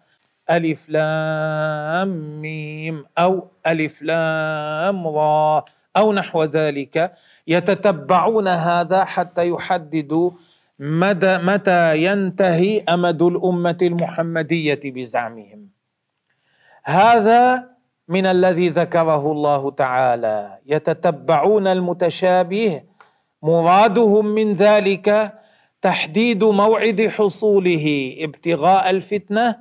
الف 0.51 0.89
لام 0.89 2.41
ميم 2.41 3.05
أو 3.19 3.49
الف 3.67 4.03
لام 4.03 5.09
را 5.09 5.65
أو 5.97 6.13
نحو 6.13 6.45
ذلك 6.45 7.13
يتتبعون 7.47 8.49
هذا 8.49 9.05
حتى 9.05 9.49
يحددوا 9.49 10.31
مدى 10.79 11.39
متى 11.39 12.05
ينتهي 12.05 12.81
أمد 12.89 13.23
الأمة 13.23 13.79
المحمدية 13.83 14.81
بزعمهم. 14.85 15.69
هذا 16.85 17.69
من 18.09 18.27
الذي 18.27 18.69
ذكره 18.69 19.33
الله 19.33 19.71
تعالى. 19.71 20.59
يتتبعون 20.67 21.67
المتشابه 21.67 22.83
مرادهم 23.43 24.27
من 24.27 24.53
ذلك 24.53 25.33
تحديد 25.83 26.45
موعد 26.45 27.01
حصوله 27.09 28.17
ابتغاء 28.19 28.91
الفتنة 28.91 29.57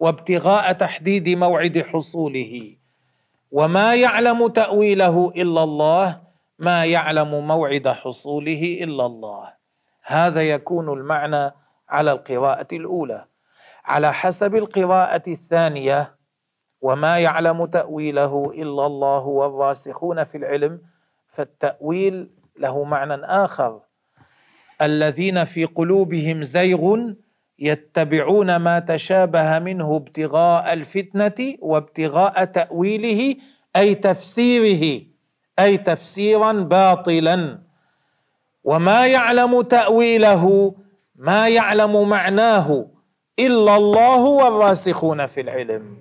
وابتغاء 0.00 0.72
تحديد 0.72 1.28
موعد 1.28 1.78
حصوله. 1.78 2.76
وما 3.54 3.94
يعلم 3.94 4.46
تاويله 4.46 5.32
الا 5.36 5.62
الله 5.62 6.20
ما 6.58 6.84
يعلم 6.84 7.46
موعد 7.46 7.88
حصوله 7.88 8.78
الا 8.82 9.06
الله. 9.06 9.52
هذا 10.02 10.42
يكون 10.42 10.88
المعنى 10.98 11.52
على 11.88 12.12
القراءه 12.12 12.66
الاولى. 12.72 13.24
على 13.84 14.12
حسب 14.12 14.54
القراءه 14.56 15.22
الثانية 15.28 16.16
وما 16.80 17.18
يعلم 17.18 17.66
تاويله 17.66 18.50
الا 18.54 18.86
الله 18.86 19.26
والراسخون 19.26 20.24
في 20.24 20.36
العلم 20.38 20.80
فالتاويل 21.28 22.30
له 22.58 22.84
معنى 22.84 23.14
اخر. 23.24 23.80
الذين 24.82 25.44
في 25.44 25.64
قلوبهم 25.64 26.44
زيغ 26.44 26.96
يتبعون 27.58 28.56
ما 28.56 28.78
تشابه 28.78 29.58
منه 29.58 29.96
ابتغاء 29.96 30.72
الفتنة 30.72 31.54
وابتغاء 31.60 32.44
تأويله 32.44 33.36
أي 33.76 33.94
تفسيره 33.94 35.02
أي 35.58 35.78
تفسيرا 35.78 36.52
باطلا. 36.52 37.58
وما 38.64 39.06
يعلم 39.06 39.62
تأويله 39.62 40.74
ما 41.16 41.48
يعلم 41.48 42.08
معناه 42.08 42.86
إلا 43.38 43.76
الله 43.76 44.20
والراسخون 44.20 45.26
في 45.26 45.40
العلم. 45.40 45.96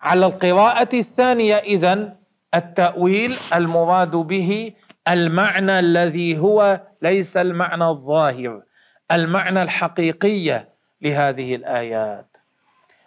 على 0.00 0.26
القراءة 0.26 0.88
الثانية 0.94 1.54
اذن 1.54 2.14
التأويل 2.54 3.36
المراد 3.54 4.10
به 4.16 4.72
المعنى 5.08 5.78
الذي 5.78 6.38
هو 6.38 6.80
ليس 7.02 7.36
المعنى 7.36 7.84
الظاهر. 7.84 8.62
المعنى 9.12 9.62
الحقيقية 9.62 10.68
لهذه 11.02 11.54
الآيات. 11.54 12.36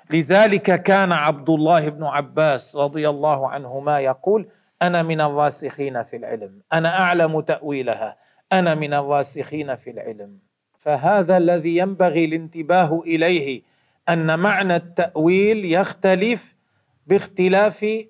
لذلك 0.09 0.83
كان 0.83 1.11
عبد 1.11 1.49
الله 1.49 1.89
بن 1.89 2.03
عباس 2.03 2.75
رضي 2.75 3.09
الله 3.09 3.49
عنهما 3.49 3.99
يقول 3.99 4.49
أنا 4.81 5.03
من 5.03 5.21
الراسخين 5.21 6.03
في 6.03 6.15
العلم 6.17 6.61
أنا 6.73 6.99
أعلم 7.01 7.41
تأويلها 7.41 8.17
أنا 8.53 8.75
من 8.75 8.93
الراسخين 8.93 9.75
في 9.75 9.89
العلم. 9.89 10.39
فهذا 10.79 11.37
الذي 11.37 11.77
ينبغي 11.77 12.25
الانتباه 12.25 13.01
إليه 13.05 13.61
أن 14.09 14.39
معنى 14.39 14.75
التأويل 14.75 15.73
يختلف 15.73 16.55
باختلاف 17.07 18.05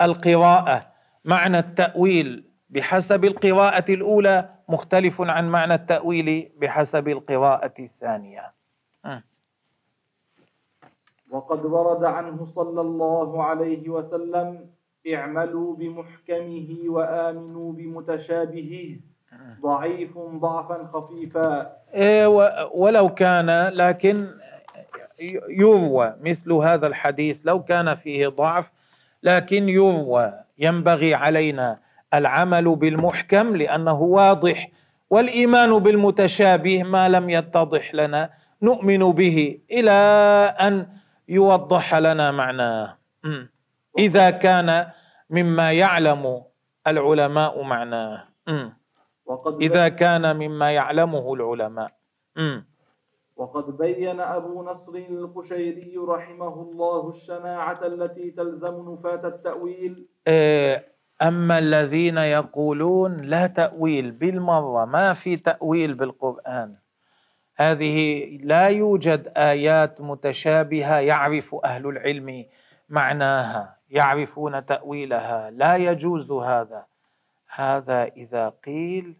القراءة. 0.00 0.86
معنى 1.24 1.58
التأويل 1.58 2.44
بحسب 2.70 3.24
القراءة 3.24 3.84
الأولى 3.92 4.48
مختلف 4.70 5.20
عن 5.20 5.48
معنى 5.48 5.74
التأويل 5.74 6.52
بحسب 6.56 7.08
القراءة 7.08 7.74
الثانية. 7.78 8.52
وقد 11.30 11.64
ورد 11.64 12.04
عنه 12.04 12.44
صلى 12.44 12.80
الله 12.80 13.44
عليه 13.44 13.88
وسلم 13.88 14.70
اعملوا 15.14 15.76
بمحكمه 15.76 16.68
وآمنوا 16.86 17.72
بمتشابهه. 17.72 18.96
ضعيف 19.60 20.18
ضعفا 20.18 20.90
خفيفا. 20.92 21.76
إيه 21.94 22.26
ولو 22.74 23.14
كان 23.14 23.68
لكن 23.68 24.28
يروى 25.48 26.16
مثل 26.20 26.52
هذا 26.52 26.86
الحديث 26.86 27.40
لو 27.44 27.62
كان 27.62 27.94
فيه 27.94 28.28
ضعف 28.28 28.72
لكن 29.22 29.68
يروى 29.68 30.32
ينبغي 30.58 31.14
علينا 31.14 31.78
العمل 32.14 32.76
بالمحكم 32.76 33.56
لأنه 33.56 34.02
واضح 34.02 34.68
والإيمان 35.10 35.78
بالمتشابه 35.78 36.82
ما 36.82 37.08
لم 37.08 37.30
يتضح 37.30 37.94
لنا 37.94 38.30
نؤمن 38.62 39.12
به 39.12 39.60
إلى 39.70 39.90
أن 40.60 40.86
يوضح 41.28 41.94
لنا 41.94 42.30
معناه. 42.30 42.98
إذا 43.98 44.30
كان 44.30 44.86
مما 45.30 45.72
يعلم 45.72 46.42
العلماء 46.86 47.62
معناه. 47.62 48.24
إذا 49.60 49.88
كان 49.88 50.36
مما 50.36 50.70
يعلمه 50.70 51.34
العلماء. 51.34 51.92
وقد 53.36 53.76
بين 53.76 54.20
أبو 54.20 54.62
نصر 54.62 54.94
القشيري 54.94 55.96
رحمه 55.96 56.54
الله 56.62 57.08
الشناعة 57.08 57.86
التي 57.86 58.30
تلزم 58.30 58.92
نفاة 58.92 59.28
التأويل. 59.28 60.08
إيه 60.28 60.99
اما 61.22 61.58
الذين 61.58 62.18
يقولون 62.18 63.16
لا 63.20 63.46
تاويل 63.46 64.10
بالمرة 64.10 64.84
ما 64.84 65.12
في 65.14 65.36
تاويل 65.36 65.94
بالقران. 65.94 66.76
هذه 67.56 68.26
لا 68.42 68.68
يوجد 68.68 69.32
ايات 69.36 70.00
متشابهه 70.00 70.98
يعرف 70.98 71.54
أهل 71.64 71.86
العلم 71.86 72.44
معناها 72.88 73.76
يعرفون 73.90 74.66
تاويلها. 74.66 75.50
لا 75.50 75.76
يجوز 75.76 76.32
هذا. 76.32 76.84
هذا 77.54 78.04
اذا 78.04 78.48
قيل 78.48 79.16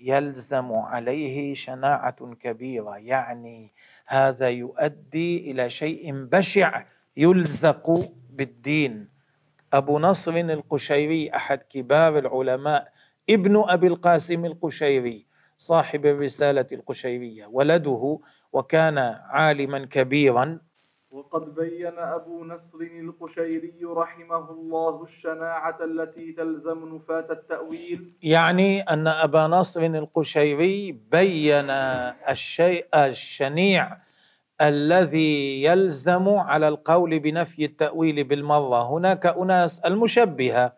يلزم 0.00 0.72
عليه 0.72 1.54
شناعه 1.54 2.34
كبيره. 2.40 2.96
يعني 2.96 3.72
هذا 4.06 4.48
يؤدي 4.48 5.50
إلى 5.50 5.70
شيء 5.70 6.12
بشع 6.12 6.82
يلزق 7.16 8.12
بالدين. 8.30 9.13
أبو 9.74 9.98
نصر 9.98 10.36
القشيري 10.36 11.30
أحد 11.34 11.58
كبار 11.58 12.18
العلماء 12.18 12.88
ابن 13.30 13.64
أبي 13.68 13.86
القاسم 13.86 14.44
القشيري 14.44 15.26
صاحب 15.56 16.06
الرسالة 16.06 16.66
القشيرية 16.72 17.46
ولده 17.46 18.18
وكان 18.52 18.98
عالما 19.30 19.84
كبيرا. 19.84 20.60
وقد 21.10 21.54
بين 21.54 21.98
أبو 21.98 22.44
نصر 22.44 22.78
القشيري 22.80 23.74
رحمه 23.84 24.50
الله 24.50 25.02
الشناعة 25.02 25.84
التي 25.84 26.32
تلزم 26.32 26.94
نفاة 26.94 27.26
التأويل. 27.30 28.12
يعني 28.22 28.80
أن 28.80 29.06
أبا 29.06 29.46
نصر 29.46 29.82
القشيري 29.84 30.92
بين 30.92 31.70
الشيء 32.30 32.86
الشنيع 32.94 34.03
الذي 34.60 35.62
يلزم 35.62 36.28
على 36.28 36.68
القول 36.68 37.18
بنفي 37.18 37.64
التأويل 37.64 38.24
بالمرة 38.24 38.90
هناك 38.90 39.26
أناس 39.26 39.78
المشبهة 39.78 40.72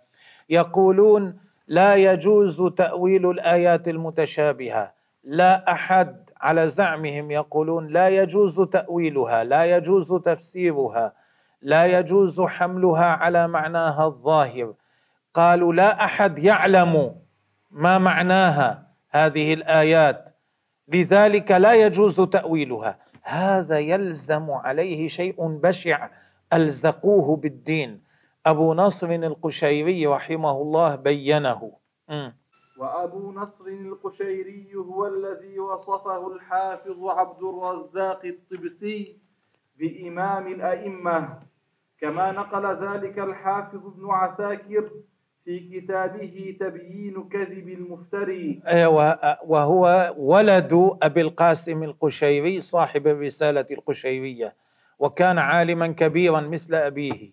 يقولون 0.48 1.38
لا 1.68 1.94
يجوز 1.94 2.62
تأويل 2.62 3.30
الآيات 3.30 3.88
المتشابهة. 3.88 4.92
لا 5.24 5.72
أحد 5.72 6.30
على 6.40 6.68
زعمهم 6.68 7.30
يقولون 7.30 7.88
لا 7.88 8.08
يجوز 8.08 8.60
تأويلها 8.60 9.44
لا 9.44 9.76
يجوز 9.76 10.12
تفسيرها 10.12 11.12
لا 11.62 11.86
يجوز 11.98 12.40
حملها 12.40 13.04
على 13.04 13.48
معناها 13.48 14.06
الظاهر. 14.06 14.74
قالوا 15.34 15.72
لا 15.72 16.04
أحد 16.04 16.38
يعلم 16.38 17.14
ما 17.70 17.98
معناها 17.98 18.86
هذه 19.10 19.54
الآيات 19.54 20.36
لذلك 20.88 21.50
لا 21.50 21.74
يجوز 21.74 22.20
تأويلها. 22.20 22.98
هذا 23.26 23.78
يلزم 23.78 24.50
عليه 24.50 25.08
شيء 25.08 25.46
بشع 25.46 26.10
ألزقوه 26.52 27.36
بالدين. 27.36 28.02
أبو 28.46 28.74
نصر 28.74 29.10
القشيري 29.10 30.06
رحمه 30.06 30.62
الله 30.62 30.94
بينه. 30.94 31.72
م. 32.08 32.30
وأبو 32.78 33.32
نصر 33.32 33.66
القشيري 33.66 34.74
هو 34.74 35.06
الذي 35.06 35.58
وصفه 35.58 36.32
الحافظ 36.34 37.04
عبد 37.04 37.42
الرزاق 37.42 38.24
الطبسي 38.24 39.18
بإمام 39.78 40.46
الأئمة. 40.46 41.42
كما 42.00 42.32
نقل 42.32 42.64
ذلك 42.86 43.18
الحافظ 43.18 43.86
ابن 43.86 44.10
عساكر 44.10 44.90
في 45.46 45.80
كتابه 45.80 46.56
تبيين 46.60 47.28
كذب 47.28 47.68
المفتري. 47.68 48.62
وهو 49.46 50.14
ولد 50.18 50.72
أبي 51.02 51.20
القاسم 51.20 51.82
القشيري 51.82 52.60
صاحب 52.60 53.06
الرسالة 53.06 53.66
القشيرية 53.70 54.56
وكان 54.98 55.38
عالما 55.38 55.86
كبيرا 55.86 56.40
مثل 56.40 56.74
أبيه. 56.74 57.32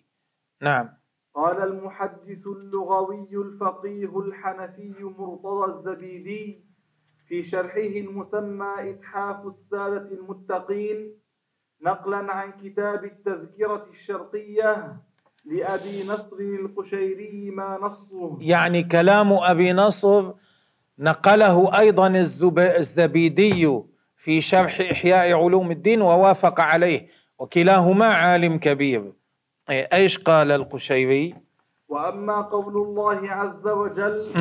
نعم. 0.60 0.88
قال 1.34 1.62
المحدث 1.62 2.46
اللغوي 2.46 3.28
الفقيه 3.32 4.18
الحنفي 4.20 4.94
مرتضى 5.18 5.72
الزبيدي 5.72 6.64
في 7.28 7.42
شرحه 7.42 7.80
المسمى 7.80 8.74
إتحاف 8.78 9.46
السادة 9.46 10.08
المتقين 10.14 11.18
نقلا 11.82 12.32
عن 12.32 12.52
كتاب 12.52 13.04
التذكرة 13.04 13.86
الشرقية 13.90 14.96
لأبي 15.44 16.04
نصر 16.04 16.36
القشيري 16.40 17.50
ما 17.50 17.78
نصه 17.82 18.36
يعني 18.40 18.82
كلام 18.82 19.32
أبي 19.32 19.72
نصر 19.72 20.32
نقله 20.98 21.78
أيضا 21.78 22.06
الزبيدي 22.58 23.80
في 24.16 24.40
شرح 24.40 24.80
إحياء 24.80 25.32
علوم 25.44 25.70
الدين 25.70 26.02
ووافق 26.02 26.60
عليه 26.60 27.08
وكلاهما 27.38 28.06
عالم 28.06 28.58
كبير. 28.58 29.12
إيه، 29.70 29.88
إيش 29.92 30.18
قال 30.18 30.52
القشيري؟ 30.52 31.34
وأما 31.88 32.40
قول 32.40 32.76
الله 32.76 33.30
عز 33.30 33.68
وجل 33.68 34.32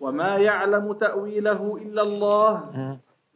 وما 0.00 0.36
يعلم 0.36 0.92
تأويله 0.92 1.76
إلا 1.82 2.02
الله 2.02 2.70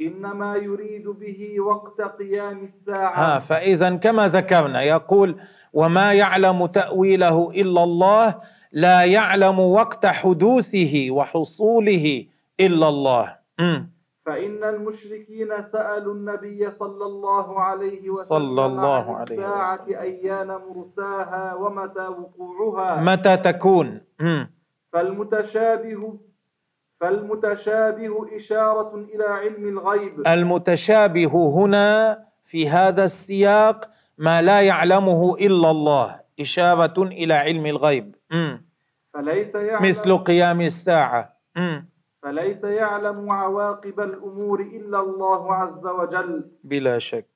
إنما 0.01 0.57
يريد 0.57 1.09
به 1.09 1.61
وقت 1.61 2.01
قيام 2.01 2.65
الساعة. 2.65 3.37
ها 3.37 3.39
فاذا 3.39 3.97
كما 3.97 4.29
ذكرنا 4.29 4.83
يقول 4.83 5.37
وما 5.73 6.13
يعلم 6.13 6.67
تاويله 6.67 7.51
الا 7.51 7.83
الله 7.83 8.35
لا 8.73 9.05
يعلم 9.05 9.59
وقت 9.61 10.07
حدوثه 10.07 11.07
وحصوله 11.11 12.27
الا 12.61 12.89
الله. 12.89 13.37
فإن 14.27 14.65
المشركين 14.65 15.63
سألوا 15.63 16.15
النبي 16.15 16.71
صلى 16.71 17.05
الله 17.05 17.61
عليه 17.61 18.11
وسلم 18.11 18.39
صلى 18.39 18.67
الله 18.67 19.17
عليه 19.17 19.35
الساعة 19.35 19.83
وسلم. 19.83 19.99
أيان 19.99 20.47
مرساها 20.47 21.55
ومتى 21.55 22.07
وقوعها. 22.09 23.01
متى 23.01 23.37
تكون؟ 23.37 24.01
فالمتشابه 24.93 26.19
فالمتشابه 27.01 28.37
إشارة 28.37 28.95
إلى 28.95 29.25
علم 29.25 29.69
الغيب. 29.69 30.27
المتشابه 30.27 31.33
هنا 31.49 32.19
في 32.45 32.69
هذا 32.69 33.05
السياق 33.05 33.91
ما 34.19 34.43
لا 34.43 34.61
يعلمه 34.61 35.35
إلا 35.35 35.71
الله 35.71 36.21
إشارة 36.41 37.03
إلى 37.03 37.35
علم 37.35 37.67
الغيب. 37.67 38.17
فليس 39.15 39.55
يعلم 39.55 39.89
مثل 39.89 40.17
قيام 40.17 40.61
الساعة. 40.61 41.37
فليس 42.23 42.65
يعلم 42.65 43.31
عواقب 43.31 44.01
الأمور 44.01 44.61
إلا 44.61 45.01
الله 45.01 45.55
عز 45.55 45.87
وجل. 45.87 46.51
بلا 46.65 46.99
شك. 46.99 47.29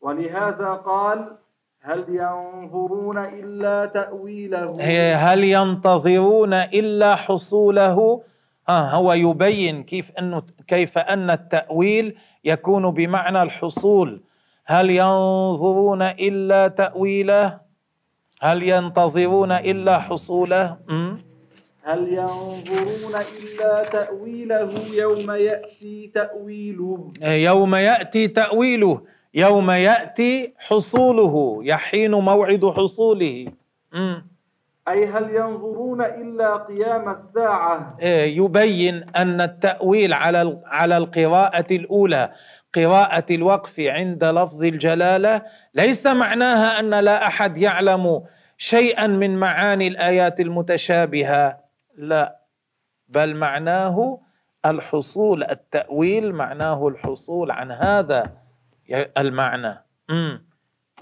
ولهذا 0.00 0.72
قال 0.74 1.36
هل 1.80 2.04
ينظرون 2.08 3.18
إلا 3.18 3.86
تأويله؟ 3.86 4.76
هل 5.14 5.44
ينتظرون 5.44 6.54
إلا 6.54 7.16
حصوله؟ 7.16 8.22
آه 8.68 8.90
هو 8.90 9.12
يبين 9.12 9.82
كيف 9.82 10.12
انه 10.18 10.42
كيف 10.66 10.98
أن 10.98 11.30
التأويل 11.30 12.18
يكون 12.44 12.90
بمعنى 12.90 13.42
الحصول. 13.42 14.22
هل 14.70 14.90
ينظرون 14.90 16.02
إلا 16.02 16.68
تأويله؟ 16.68 17.60
هل 18.42 18.62
ينتظرون 18.62 19.52
إلا 19.52 19.98
حصوله? 19.98 20.76
هل 21.82 22.00
ينظرون 22.08 23.14
إلا 23.38 23.82
تأويله؟ 23.82 24.70
يوم 24.92 25.30
يأتي 25.30 26.10
تأويله. 26.14 27.12
يوم 27.22 27.74
يأتي 27.74 28.28
تأويله. 28.28 29.02
يوم 29.34 29.70
يأتي 29.70 30.54
حصوله. 30.58 31.60
يحين 31.62 32.14
موعد 32.14 32.64
حصوله. 32.66 33.46
أي 34.88 35.06
هل 35.06 35.34
ينظرون 35.34 36.00
إلا 36.02 36.56
قيام 36.56 37.08
الساعة؟ 37.10 37.96
يبين 38.40 39.04
أن 39.16 39.40
التأويل 39.40 40.12
على 40.12 40.58
على 40.66 40.96
القراءة 40.96 41.66
الأولى. 41.70 42.32
قراءة 42.74 43.26
الوقف 43.30 43.80
عند 43.80 44.24
لفظ 44.24 44.62
الجلالة 44.62 45.42
ليس 45.74 46.06
معناها 46.06 46.80
أن 46.80 46.90
لا 46.90 47.26
أحد 47.26 47.58
يعلم 47.58 48.22
شيئا 48.58 49.06
من 49.06 49.36
معاني 49.36 49.88
الآيات 49.88 50.40
المتشابهة. 50.40 51.58
لا 51.96 52.40
بل 53.08 53.34
معناه 53.34 54.20
الحصول 54.66 55.44
التأويل 55.44 56.32
معناه 56.34 56.88
الحصول 56.88 57.50
عن 57.50 57.72
هذا 57.72 58.32
المعنى. 59.18 59.84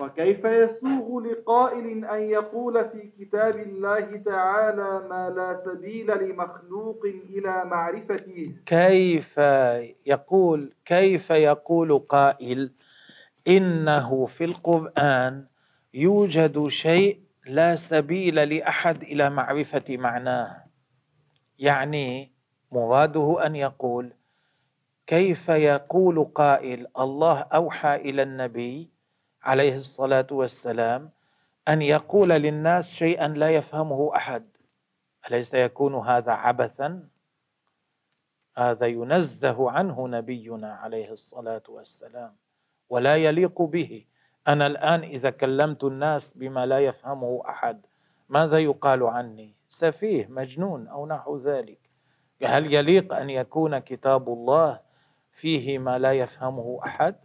وكيف 0.01 0.45
يسوغ 0.45 1.21
لقائل 1.21 2.05
أن 2.05 2.23
يقول 2.23 2.89
في 2.91 3.11
كتاب 3.19 3.57
الله 3.57 4.17
تعالى 4.17 5.09
ما 5.11 5.31
لا 5.37 5.61
سبيل 5.65 6.07
لمخلوق 6.07 7.01
إلى 7.05 7.65
معرفته؟ 7.65 8.55
كيف 8.67 9.39
يقول 10.07 10.73
كيف 10.85 11.31
يقول 11.31 11.99
قائل 11.99 12.73
إنه 13.49 14.27
في 14.27 14.45
القرآن 14.45 15.47
يوجد 15.95 16.67
شيء 16.67 17.21
لا 17.47 17.77
سبيل 17.77 18.35
لأحد 18.35 19.03
إلى 19.03 19.31
معرفة 19.31 19.85
معناه؟ 19.89 20.65
يعني 21.59 22.33
مراده 22.73 23.47
أن 23.47 23.57
يقول 23.57 24.13
كيف 25.07 25.49
يقول 25.49 26.25
قائل 26.25 26.87
الله 26.99 27.41
أوحى 27.41 27.97
إلى 27.97 28.23
النبي 28.23 28.98
عليه 29.49 29.77
الصلاة 29.77 30.27
والسلام 30.31 31.11
أن 31.69 31.83
يقول 31.83 32.29
للناس 32.29 32.93
شيئا 32.93 33.29
لا 33.29 33.51
يفهمه 33.51 34.17
أحد. 34.17 34.45
أليس 35.31 35.55
يكون 35.55 35.95
هذا 35.95 36.33
عبثا؟ 36.33 37.09
هذا 38.57 38.87
ينزه 38.87 39.71
عنه 39.71 40.09
نبينا 40.09 40.75
عليه 40.75 41.13
الصلاة 41.13 41.63
والسلام 41.69 42.37
ولا 42.89 43.17
يليق 43.17 43.63
به. 43.63 44.05
أنا 44.49 44.67
الآن 44.67 45.03
إذا 45.03 45.31
كلمت 45.31 45.85
الناس 45.85 46.33
بما 46.37 46.67
لا 46.67 46.79
يفهمه 46.79 47.43
أحد 47.49 47.87
ماذا 48.29 48.59
يقال 48.59 49.03
عني؟ 49.03 49.55
سفيه 49.69 50.27
مجنون 50.27 50.89
أو 50.89 51.07
نحو 51.07 51.39
ذلك؟ 51.39 51.81
هل 52.43 52.75
يليق 52.75 53.15
أن 53.15 53.31
يكون 53.31 53.79
كتاب 53.79 54.29
الله 54.29 54.81
فيه 55.33 55.79
ما 55.79 55.99
لا 55.99 56.13
يفهمه 56.13 56.81
أحد؟ 56.85 57.17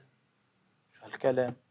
الكلام. 1.06 1.63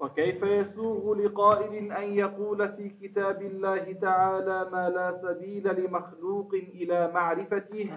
وكيف 0.00 0.42
يسوغ 0.42 1.14
لقائل 1.14 1.92
أن 1.92 2.12
يقول 2.18 2.68
في 2.76 2.88
كتاب 2.88 3.42
الله 3.42 3.92
تعالى 3.92 4.68
ما 4.72 4.88
لا 4.88 5.12
سبيل 5.12 5.84
لمخلوق 5.84 6.50
إلى 6.54 7.10
معرفته. 7.14 7.90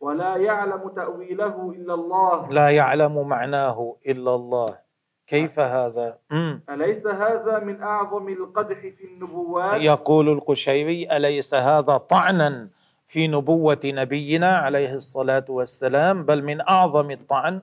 ولا 0.00 0.36
يعلم 0.36 0.88
تأويله 0.96 1.70
إلا 1.76 1.94
الله 1.94 2.50
لا 2.52 2.70
يعلم 2.70 3.28
معناه 3.28 3.96
إلا 4.06 4.34
الله 4.34 4.78
كيف 5.26 5.58
هذا؟ 5.60 6.18
مم. 6.30 6.62
أليس 6.70 7.06
هذا 7.06 7.58
من 7.58 7.82
أعظم 7.82 8.28
القدح 8.28 8.80
في 8.80 9.04
النبوات؟ 9.04 9.80
يقول 9.82 10.28
القشيري 10.28 11.16
أليس 11.16 11.54
هذا 11.54 11.96
طعنا 11.96 12.68
في 13.08 13.28
نبوة 13.28 13.80
نبينا 13.84 14.56
عليه 14.56 14.94
الصلاة 14.94 15.44
والسلام 15.48 16.22
بل 16.24 16.44
من 16.44 16.60
أعظم 16.60 17.10
الطعن 17.10 17.62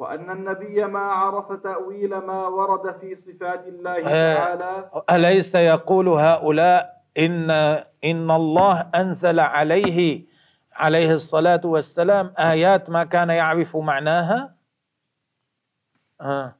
وأن 0.00 0.30
النبي 0.30 0.84
ما 0.84 1.00
عرف 1.00 1.52
تأويل 1.52 2.16
ما 2.16 2.46
ورد 2.46 3.00
في 3.00 3.16
صفات 3.16 3.66
الله 3.66 4.08
آه، 4.08 4.34
تعالى 4.34 4.90
أليس 5.10 5.54
يقول 5.54 6.08
هؤلاء 6.08 7.02
إن 7.18 7.50
إن 8.04 8.30
الله 8.30 8.80
أنزل 8.94 9.40
عليه 9.40 10.24
عليه 10.72 11.14
الصلاة 11.14 11.60
والسلام 11.64 12.32
آيات 12.38 12.90
ما 12.90 13.04
كان 13.04 13.30
يعرف 13.30 13.76
معناها 13.76 14.54
آه. 16.20 16.54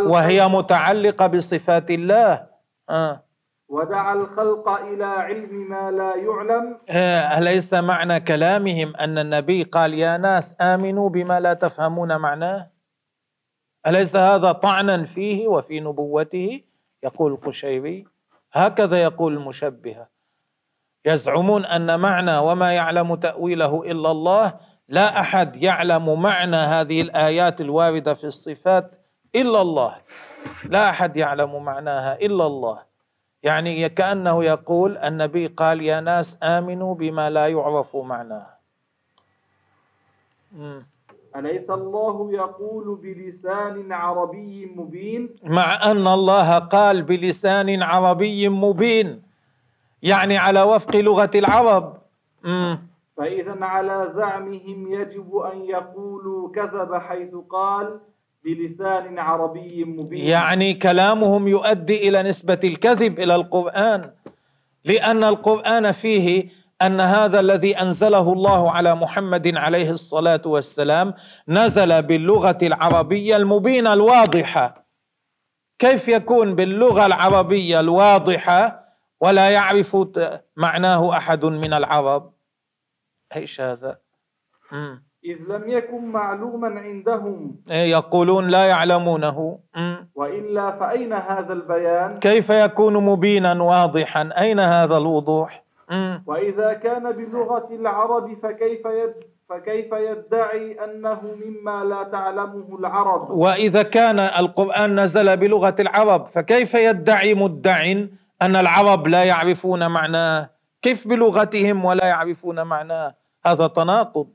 وهي 0.00 0.48
متعلقة 0.48 1.26
بصفات 1.26 1.90
الله 1.90 2.46
آه. 2.90 3.22
ودعا 3.68 4.14
الخلق 4.14 4.68
إلى 4.68 5.04
علم 5.04 5.70
ما 5.70 5.90
لا 5.90 6.16
يعلم. 6.16 6.78
آه، 6.90 7.38
أليس 7.38 7.74
معنى 7.74 8.20
كلامهم 8.20 8.96
أن 8.96 9.18
النبي 9.18 9.62
قال 9.62 9.94
يا 9.94 10.16
ناس 10.16 10.56
آمنوا 10.60 11.08
بما 11.08 11.40
لا 11.40 11.54
تفهمون 11.54 12.16
معناه؟ 12.16 12.70
أليس 13.86 14.16
هذا 14.16 14.52
طعنا 14.52 15.04
فيه 15.04 15.48
وفي 15.48 15.80
نبوته؟ 15.80 16.62
يقول 17.02 17.32
القشيري. 17.32 18.06
هكذا 18.52 19.02
يقول 19.02 19.34
المشبهة 19.34 20.08
يزعمون 21.04 21.64
أن 21.64 22.00
معنى 22.00 22.38
وما 22.38 22.72
يعلم 22.72 23.14
تأويله 23.14 23.82
إلا 23.82 24.10
الله 24.10 24.54
لا 24.88 25.20
أحد 25.20 25.56
يعلم 25.62 26.22
معنى 26.22 26.56
هذه 26.56 27.00
الآيات 27.00 27.60
الواردة 27.60 28.14
في 28.14 28.24
الصفات 28.24 28.90
إلا 29.34 29.60
الله. 29.60 29.96
لا 30.64 30.90
أحد 30.90 31.16
يعلم 31.16 31.64
معناها 31.64 32.14
إلا 32.14 32.46
الله. 32.46 32.93
يعني 33.44 33.88
كأنه 33.88 34.44
يقول 34.44 34.96
النبي 34.96 35.46
قال 35.46 35.82
يا 35.82 36.00
ناس 36.00 36.38
آمنوا 36.42 36.94
بما 36.94 37.30
لا 37.30 37.48
يعرف 37.48 37.96
معناه. 37.96 38.46
أليس 41.36 41.70
الله 41.70 42.32
يقول 42.32 42.98
بلسان 43.02 43.92
عربي 43.92 44.72
مبين؟ 44.76 45.34
مع 45.44 45.90
أن 45.90 46.06
الله 46.06 46.58
قال 46.58 47.02
بلسان 47.02 47.82
عربي 47.82 48.48
مبين 48.48 49.22
يعني 50.02 50.36
على 50.38 50.62
وفق 50.62 50.96
لغة 50.96 51.30
العرب. 51.34 51.96
مم. 52.44 52.78
فإذا 53.16 53.56
على 53.64 54.08
زعمهم 54.10 54.92
يجب 54.92 55.36
أن 55.36 55.58
يقولوا 55.64 56.52
كذب 56.52 56.94
حيث 56.94 57.34
قال. 57.50 58.00
بلسان 58.44 59.18
عربي 59.18 59.84
مبين. 59.84 60.24
يعني 60.26 60.74
كلامهم 60.74 61.48
يؤدي 61.48 62.08
إلى 62.08 62.22
نسبة 62.22 62.60
الكذب 62.64 63.18
إلى 63.20 63.34
القرآن 63.34 64.10
لأن 64.84 65.24
القرآن 65.24 65.92
فيه 65.92 66.48
أن 66.82 67.00
هذا 67.00 67.40
الذي 67.40 67.80
أنزله 67.80 68.32
الله 68.32 68.70
على 68.70 68.94
محمد 68.94 69.56
عليه 69.56 69.90
الصلاة 69.90 70.42
والسلام 70.46 71.14
نزل 71.48 72.02
باللغة 72.02 72.58
العربية 72.62 73.36
المبينة 73.36 73.92
الواضحة. 73.92 74.86
كيف 75.78 76.08
يكون 76.08 76.54
باللغة 76.54 77.06
العربية 77.06 77.80
الواضحة 77.80 78.84
ولا 79.20 79.50
يعرف 79.50 79.96
معناه 80.56 81.16
أحد 81.16 81.44
من 81.44 81.72
العرب؟ 81.72 82.34
إيش 83.36 83.60
هذا؟ 83.60 83.98
مم. 84.72 85.03
إذ 85.24 85.36
لم 85.48 85.68
يكن 85.68 86.04
معلوما 86.04 86.68
عندهم. 86.68 87.56
إيه، 87.70 87.90
يقولون 87.90 88.48
لا 88.48 88.64
يعلمونه. 88.64 89.58
وإلا 90.14 90.70
فأين 90.70 91.12
هذا 91.12 91.52
البيان؟ 91.52 92.18
كيف 92.18 92.50
يكون 92.50 93.04
مبينا 93.04 93.62
واضحا؟ 93.62 94.30
أين 94.38 94.60
هذا 94.60 94.96
الوضوح؟ 94.96 95.64
وإذا 96.26 96.72
كان 96.72 97.12
بلغة 97.12 97.68
العرب 97.70 98.36
فكيف 98.42 98.84
يد 98.86 99.14
فكيف 99.48 99.92
يدعي 99.92 100.84
أنه 100.84 101.20
مما 101.44 101.84
لا 101.84 102.02
تعلمه 102.02 102.78
العرب؟ 102.78 103.30
وإذا 103.30 103.82
كان 103.82 104.18
القرآن 104.20 105.00
نزل 105.00 105.36
بلغة 105.36 105.74
العرب 105.80 106.26
فكيف 106.26 106.74
يدعي 106.74 107.34
مدع 107.34 107.82
أن 108.42 108.56
العرب 108.56 109.08
لا 109.08 109.24
يعرفون 109.24 109.90
معناه؟ 109.90 110.50
كيف 110.82 111.08
بلغتهم 111.08 111.84
ولا 111.84 112.06
يعرفون 112.06 112.62
معناه؟ 112.62 113.14
هذا 113.46 113.66
تناقض. 113.66 114.26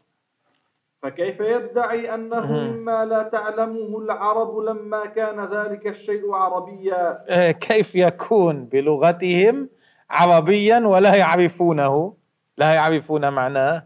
فكيف 1.01 1.39
يدعي 1.39 2.13
أنه 2.13 2.45
مما 2.45 3.05
لا 3.05 3.23
تعلمه 3.23 3.97
العرب 3.97 4.57
لما 4.57 5.05
كان 5.05 5.45
ذلك 5.45 5.87
الشيء 5.87 6.31
عربيا؟ 6.31 7.25
إيه، 7.29 7.51
كيف 7.51 7.95
يكون 7.95 8.65
بلغتهم 8.65 9.69
عربيا 10.09 10.87
ولا 10.87 11.15
يعرفونه؟ 11.15 12.13
لا 12.57 12.73
يعرفون 12.73 13.29
معناه. 13.29 13.83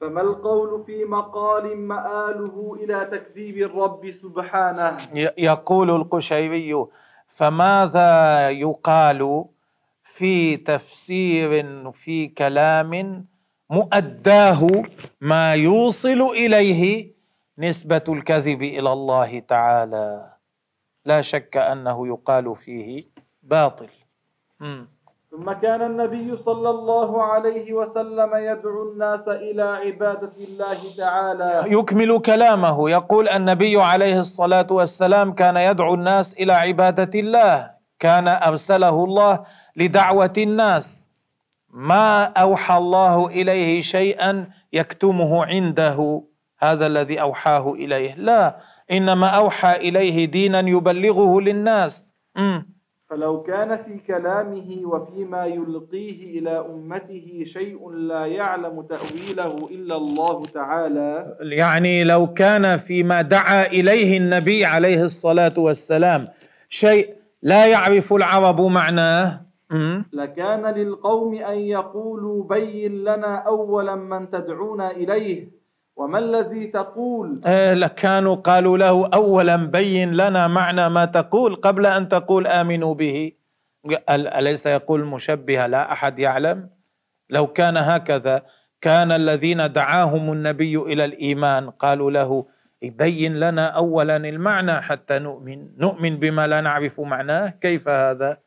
فما 0.00 0.20
القول 0.20 0.84
في 0.86 1.04
مقال 1.04 1.76
مآله 1.76 2.76
إلى 2.80 3.08
تكذيب 3.12 3.56
الرب 3.56 4.10
سبحانه؟ 4.10 4.96
يقول 5.38 5.90
القشيري 5.90 6.86
فماذا 7.28 8.48
يقال 8.48 9.44
في 10.04 10.56
تفسير 10.56 11.64
في 11.92 12.26
كلام 12.28 13.24
مؤداه 13.74 14.62
ما 15.20 15.54
يوصل 15.54 16.20
إليه 16.42 17.14
نسبة 17.58 18.06
الكذب 18.08 18.62
إلى 18.62 18.92
الله 18.92 19.38
تعالى. 19.38 20.30
لا 21.04 21.22
شك 21.22 21.56
أنه 21.56 22.06
يقال 22.06 22.56
فيه 22.56 23.04
باطل. 23.42 23.88
ثم 25.30 25.52
كان 25.52 25.82
النبي 25.82 26.36
صلى 26.36 26.70
الله 26.70 27.22
عليه 27.22 27.72
وسلم 27.72 28.30
يدعو 28.34 28.92
الناس 28.92 29.28
إلى 29.28 29.62
عبادة 29.62 30.32
الله 30.38 30.80
تعالى. 30.96 31.64
يكمل 31.66 32.18
كلامه. 32.18 32.90
يقول 32.90 33.28
النبي 33.28 33.82
عليه 33.82 34.20
الصلاة 34.20 34.66
والسلام 34.70 35.32
كان 35.32 35.56
يدعو 35.56 35.94
الناس 35.94 36.34
إلى 36.34 36.52
عبادة 36.52 37.20
الله. 37.20 37.70
كان 37.98 38.28
أرسله 38.28 39.04
الله 39.04 39.44
لدعوة 39.76 40.32
الناس. 40.38 41.03
ما 41.76 42.24
أوحى 42.24 42.76
الله 42.78 43.26
إليه 43.26 43.80
شيئا 43.80 44.48
يكتمه 44.72 45.44
عنده 45.44 46.24
هذا 46.58 46.86
الذي 46.86 47.20
أوحاه 47.20 47.72
إليه. 47.72 48.14
لا 48.14 48.56
إنما 48.90 49.26
أوحى 49.26 49.76
إليه 49.76 50.24
دينا 50.24 50.58
يبلغه 50.58 51.40
للناس. 51.40 52.12
م. 52.36 52.62
فلو 53.10 53.42
كان 53.42 53.76
في 53.84 53.98
كلامه 54.06 54.80
وفيما 54.84 55.46
يلقيه 55.46 56.38
إلى 56.38 56.58
أمته 56.58 57.44
شيء 57.46 57.90
لا 57.90 58.26
يعلم 58.26 58.82
تأويله 58.82 59.68
إلا 59.70 59.96
الله 59.96 60.42
تعالى. 60.54 61.36
يعني 61.40 62.04
لو 62.04 62.26
كان 62.26 62.76
فيما 62.76 63.22
دعا 63.22 63.66
إليه 63.66 64.18
النبي 64.18 64.64
عليه 64.64 65.02
الصلاة 65.02 65.54
والسلام 65.58 66.28
شيء 66.68 67.14
لا 67.42 67.66
يعرف 67.66 68.12
العرب 68.12 68.60
معناه. 68.60 69.53
لكان 70.12 70.66
للقوم 70.66 71.34
أن 71.34 71.58
يقولوا 71.58 72.44
بين 72.44 73.04
لنا 73.04 73.36
أولا 73.36 73.94
من 73.94 74.30
تدعونا 74.30 74.90
إليه 74.90 75.64
وما 75.96 76.18
الذي 76.18 76.66
تقول؟ 76.66 77.40
إيه 77.46 77.74
لكانوا 77.74 78.34
قالوا 78.34 78.78
له 78.78 79.06
أولا 79.14 79.56
بين 79.56 80.14
لنا 80.14 80.48
معنى 80.48 80.88
ما 80.88 81.04
تقول 81.04 81.56
قبل 81.56 81.86
أن 81.86 82.08
تقول 82.08 82.46
آمنوا 82.46 82.94
به. 82.94 83.32
أليس 84.10 84.66
يقول 84.66 85.00
المشبه 85.00 85.66
لا 85.66 85.92
أحد 85.92 86.18
يعلم. 86.18 86.70
لو 87.30 87.46
كان 87.46 87.76
هكذا 87.76 88.42
كان 88.80 89.12
الذين 89.12 89.72
دعاهم 89.72 90.32
النبي 90.32 90.76
إلى 90.76 91.04
الإيمان 91.04 91.70
قالوا 91.70 92.10
له 92.10 92.46
بين 92.82 93.40
لنا 93.40 93.66
أولا 93.66 94.16
المعنى 94.16 94.82
حتى 94.82 95.18
نؤمن. 95.18 95.78
نؤمن 95.78 96.16
بما 96.16 96.46
لا 96.46 96.60
نعرف 96.60 97.00
معناه. 97.00 97.48
كيف 97.48 97.88
هذا؟ 97.88 98.38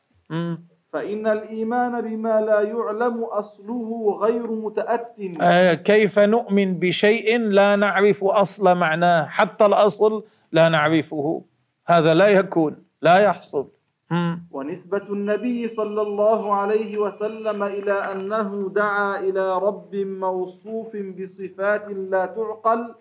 فإن 0.92 1.26
الإيمان 1.26 2.00
بما 2.00 2.40
لا 2.40 2.60
يعلم 2.60 3.24
أصله 3.24 4.18
غير 4.20 4.46
متأت. 4.50 5.16
آه 5.40 5.74
كيف 5.74 6.18
نؤمن 6.18 6.78
بشيء 6.78 7.38
لا 7.38 7.76
نعرف 7.76 8.24
أصل 8.24 8.74
معناه؟ 8.76 9.26
حتى 9.26 9.66
الأصل 9.66 10.24
لا 10.52 10.68
نعرفه. 10.68 11.42
هذا 11.86 12.14
لا 12.14 12.28
يكون 12.28 12.76
لا 13.02 13.18
يحصل. 13.18 13.68
ونسبة 14.50 15.02
النبي 15.10 15.68
صلى 15.68 16.02
الله 16.02 16.54
عليه 16.54 16.98
وسلم 16.98 17.62
إلى 17.62 17.92
أنه 17.92 18.70
دعا 18.74 19.20
إلى 19.20 19.58
رب 19.58 19.96
موصوف 19.96 20.96
بصفات 20.96 21.84
لا 21.88 22.26
تعقل 22.26 22.94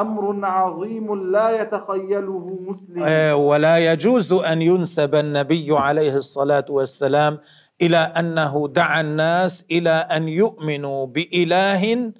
أمر 0.00 0.46
عظيم 0.46 1.32
لا 1.32 1.62
يتخيله 1.62 2.58
مسلم. 2.68 3.02
آه، 3.02 3.36
ولا 3.36 3.92
يجوز 3.92 4.32
أن 4.32 4.62
ينسب 4.62 5.14
النبي 5.14 5.68
عليه 5.72 6.16
الصلاة 6.16 6.64
والسلام 6.68 7.38
إلى 7.82 7.96
أنه 7.96 8.68
دعا 8.68 9.00
الناس 9.00 9.64
إلى 9.70 9.90
أن 9.90 10.28
يؤمنوا 10.28 11.06
بإله 11.06 12.12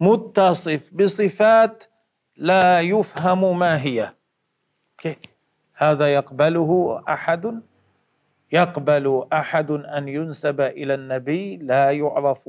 متصف 0.00 0.90
بصفات 0.94 1.84
لا 2.36 2.80
يفهم 2.80 3.58
ما 3.58 3.82
هي. 3.82 4.12
هذا 5.76 6.14
يقبله 6.14 7.02
أحد؟ 7.08 7.60
يقبل 8.52 9.24
أحد 9.32 9.70
أن 9.70 10.08
ينسب 10.08 10.60
إلى 10.60 10.94
النبي؟ 10.94 11.56
لا 11.56 11.90
يعرف 11.90 12.48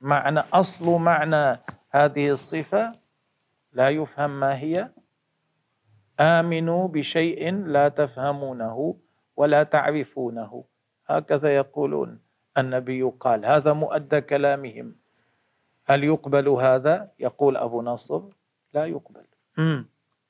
معنى 0.00 0.40
أصل 0.52 0.90
معنى 0.90 1.60
هذه 1.90 2.30
الصفة؟ 2.30 2.92
لا 3.72 3.88
يفهم 3.88 4.40
ما 4.40 4.58
هي. 4.58 4.90
آمنوا 6.20 6.88
بشيء 6.88 7.54
لا 7.66 7.88
تفهمونه 7.88 8.96
ولا 9.36 9.62
تعرفونه. 9.62 10.64
هكذا 11.06 11.56
يقولون 11.56 12.20
النبي 12.58 13.02
قال. 13.02 13.46
هذا 13.46 13.72
مؤدى 13.72 14.20
كلامهم. 14.20 14.94
هل 15.86 16.04
يقبل 16.04 16.48
هذا؟ 16.48 17.10
يقول 17.18 17.56
أبو 17.56 17.82
نصر. 17.82 18.22
لا 18.74 18.84
يقبل. 18.86 19.24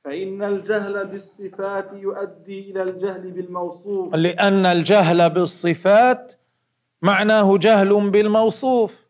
فإن 0.04 0.42
الجهل 0.42 1.06
بالصفات 1.06 1.92
يؤدي 1.92 2.70
إلى 2.70 2.82
الجهل 2.82 3.30
بالموصوف. 3.30 4.14
لأن 4.14 4.66
الجهل 4.66 5.30
بالصفات 5.30 6.32
معناه 7.02 7.58
جهل 7.58 8.10
بالموصوف. 8.10 9.08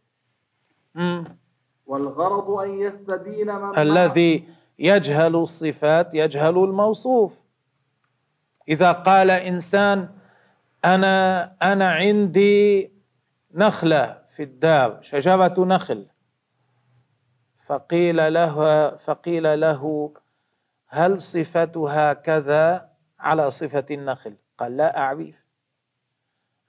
والغرض 1.89 2.51
أن 2.51 2.81
يستبين 2.81 3.55
من 3.55 3.79
الذي 3.79 4.49
يجهل 4.79 5.37
الصفات 5.37 6.15
يجهل 6.15 6.59
الموصوف. 6.59 7.41
إذا 8.69 8.93
قال 8.93 9.31
إنسان 9.31 10.09
أنا 10.85 11.45
أنا 11.63 11.93
عندي 11.93 12.93
نخلة 13.55 14.23
في 14.27 14.43
الدار 14.43 14.99
شجرة 15.03 15.55
نخل. 15.59 16.07
فقيل 17.57 18.33
له 18.33 18.89
فقيل 18.97 19.61
له 19.61 20.13
هل 20.87 21.23
صفتها 21.23 22.13
كذا 22.13 22.89
على 23.19 23.51
صفة 23.51 23.87
النخل؟ 23.91 24.37
قال 24.59 24.77
لا 24.77 24.99
أعرف. 24.99 25.35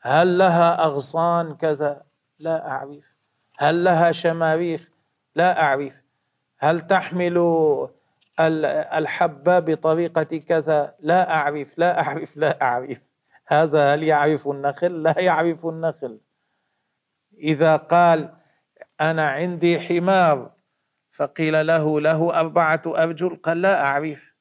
هل 0.01 0.37
لها 0.37 0.83
أغصان 0.83 1.55
كذا؟ 1.55 2.03
لا 2.39 2.67
أعرف. 2.67 3.05
هل 3.57 3.83
لها 3.83 4.11
شماريخ؟ 4.11 4.89
لا 5.35 5.61
أعرف. 5.63 6.01
هل 6.59 6.81
تحمل 6.81 7.37
الحبة 8.39 9.59
بطريقة 9.59 10.37
كذا؟ 10.37 10.95
لا 10.99 11.33
أعرف 11.33 11.77
لا 11.77 12.01
أعرف 12.01 12.37
لا 12.37 12.61
أعرف. 12.61 13.01
هذا 13.47 13.93
هل 13.93 14.03
يعرف 14.03 14.47
النخل؟ 14.47 15.03
لا 15.03 15.19
يعرف 15.19 15.65
النخل. 15.65 16.19
إذا 17.37 17.75
قال 17.75 18.33
أنا 19.01 19.29
عندي 19.29 19.79
حمار 19.79 20.51
فقيل 21.11 21.67
له 21.67 22.01
له 22.01 22.39
أربعة 22.39 22.81
أرجل؟ 22.87 23.35
قال 23.35 23.61
لا 23.61 23.81
أعرف. 23.81 24.35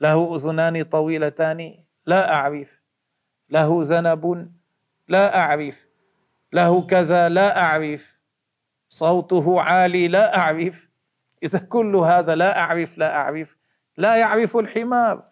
له 0.00 0.36
أذنان 0.36 0.82
طويلتان؟ 0.82 1.84
لا 2.06 2.34
أعرف. 2.34 2.82
له 3.50 3.78
ذنب 3.82 4.52
لا 5.08 5.38
أعرف. 5.38 5.86
له 6.52 6.86
كذا؟ 6.86 7.28
لا 7.28 7.62
أعرف. 7.62 8.15
صوته 8.88 9.60
عالي 9.60 10.08
لا 10.08 10.38
أعرف. 10.38 10.88
إذا 11.42 11.58
كل 11.58 11.96
هذا 11.96 12.34
لا 12.34 12.58
أعرف 12.58 12.98
لا 12.98 13.16
أعرف. 13.16 13.56
لا 13.96 14.16
يعرف 14.16 14.56
الحمار. 14.56 15.22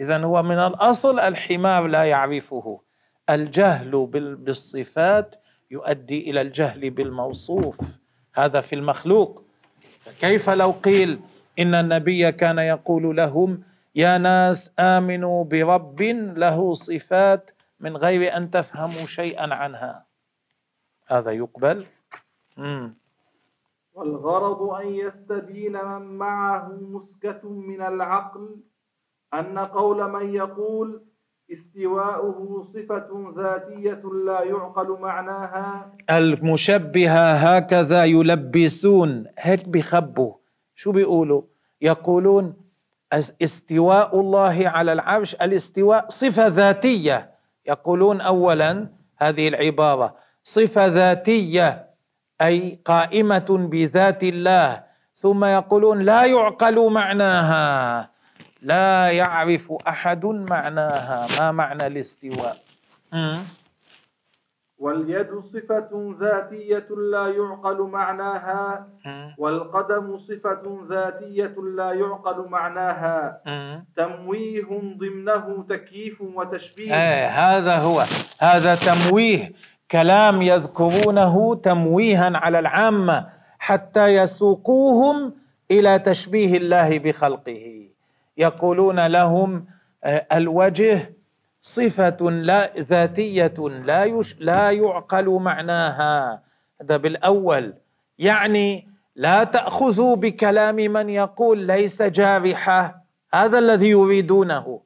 إذا 0.00 0.24
هو 0.24 0.42
من 0.42 0.58
الأصل 0.58 1.18
الحمار 1.18 1.86
لا 1.86 2.04
يعرفه. 2.04 2.80
الجهل 3.30 4.06
بالصفات 4.38 5.34
يؤدي 5.70 6.30
إلى 6.30 6.40
الجهل 6.40 6.90
بالموصوف. 6.90 7.76
هذا 8.34 8.60
في 8.60 8.74
المخلوق. 8.74 9.44
كيف 10.20 10.50
لو 10.50 10.70
قيل 10.70 11.20
إن 11.58 11.74
النبي 11.74 12.32
كان 12.32 12.58
يقول 12.58 13.16
لهم 13.16 13.62
يا 13.94 14.18
ناس 14.18 14.70
آمنوا 14.78 15.44
برب 15.44 16.02
له 16.36 16.74
صفات 16.74 17.50
من 17.80 17.96
غير 17.96 18.36
أن 18.36 18.50
تفهموا 18.50 19.06
شيئا 19.06 19.54
عنها؟ 19.54 20.04
هذا 21.06 21.30
يقبل؟ 21.30 21.86
مم. 22.58 22.94
والغرض 23.94 24.62
أن 24.62 24.86
يستبين 24.86 25.72
من 25.84 26.18
معه 26.18 26.68
مسكة 26.80 27.48
من 27.48 27.80
العقل 27.82 28.56
أن 29.34 29.58
قول 29.58 30.10
من 30.10 30.34
يقول 30.34 31.02
استواؤه 31.52 32.62
صفة 32.62 33.32
ذاتية 33.36 34.02
لا 34.26 34.42
يعقل 34.42 34.98
معناها. 35.00 35.92
المشبهة 36.10 37.32
هكذا 37.32 38.04
يلبسون 38.04 39.26
هيك 39.38 39.68
بيخبوا 39.68 40.34
شو 40.74 40.92
بيقولوا؟ 40.92 41.42
يقولون 41.80 42.54
استواء 43.42 44.20
الله 44.20 44.68
على 44.68 44.92
العرش 44.92 45.34
الاستواء 45.34 46.08
صفة 46.08 46.46
ذاتية. 46.46 47.30
يقولون 47.66 48.20
أولا 48.20 48.88
هذه 49.16 49.48
العبارة 49.48 50.16
صفة 50.44 50.86
ذاتية. 50.86 51.87
أي 52.42 52.78
قائمة 52.84 53.48
بذات 53.70 54.22
الله. 54.22 54.82
ثم 55.14 55.44
يقولون 55.44 55.98
لا 56.02 56.24
يعقل 56.24 56.90
معناها. 56.90 58.10
لا 58.62 59.10
يعرف 59.10 59.72
أحد 59.88 60.26
معناها. 60.26 61.26
ما 61.38 61.52
معنى 61.52 61.86
الاستواء؟ 61.86 62.56
واليد 64.78 65.38
صفة 65.38 66.14
ذاتية 66.20 66.88
لا 67.12 67.26
يعقل 67.26 67.78
معناها. 67.82 68.88
والقدم 69.38 70.16
صفة 70.18 70.86
ذاتية 70.90 71.54
لا 71.76 71.92
يعقل 71.92 72.48
معناها. 72.48 73.42
تمويه 73.96 74.70
ضمنه 74.98 75.66
تكييف 75.68 76.20
وتشبيه. 76.20 76.94
آه 76.94 77.26
هذا 77.26 77.76
هو. 77.76 78.04
هذا 78.38 78.74
تمويه. 78.74 79.52
كلام 79.90 80.42
يذكرونه 80.42 81.54
تمويها 81.54 82.30
على 82.34 82.58
العامة 82.58 83.26
حتى 83.58 84.06
يسوقوهم 84.06 85.34
إلى 85.70 85.98
تشبيه 85.98 86.56
الله 86.56 86.98
بخلقه. 86.98 87.88
يقولون 88.36 89.06
لهم 89.06 89.66
آه، 90.04 90.26
الوجه 90.32 91.14
صفة 91.62 92.30
لا 92.30 92.72
ذاتية 92.78 93.54
لا 93.84 94.04
يش 94.04 94.36
لا 94.38 94.70
يعقل 94.70 95.28
معناها. 95.28 96.42
هذا 96.82 96.96
بالأول. 96.96 97.74
يعني 98.18 98.88
لا 99.16 99.44
تأخذوا 99.44 100.16
بكلام 100.16 100.76
من 100.76 101.08
يقول 101.08 101.58
ليس 101.58 102.02
جارحة. 102.02 103.04
هذا 103.34 103.58
الذي 103.58 103.88
يريدونه. 103.88 104.80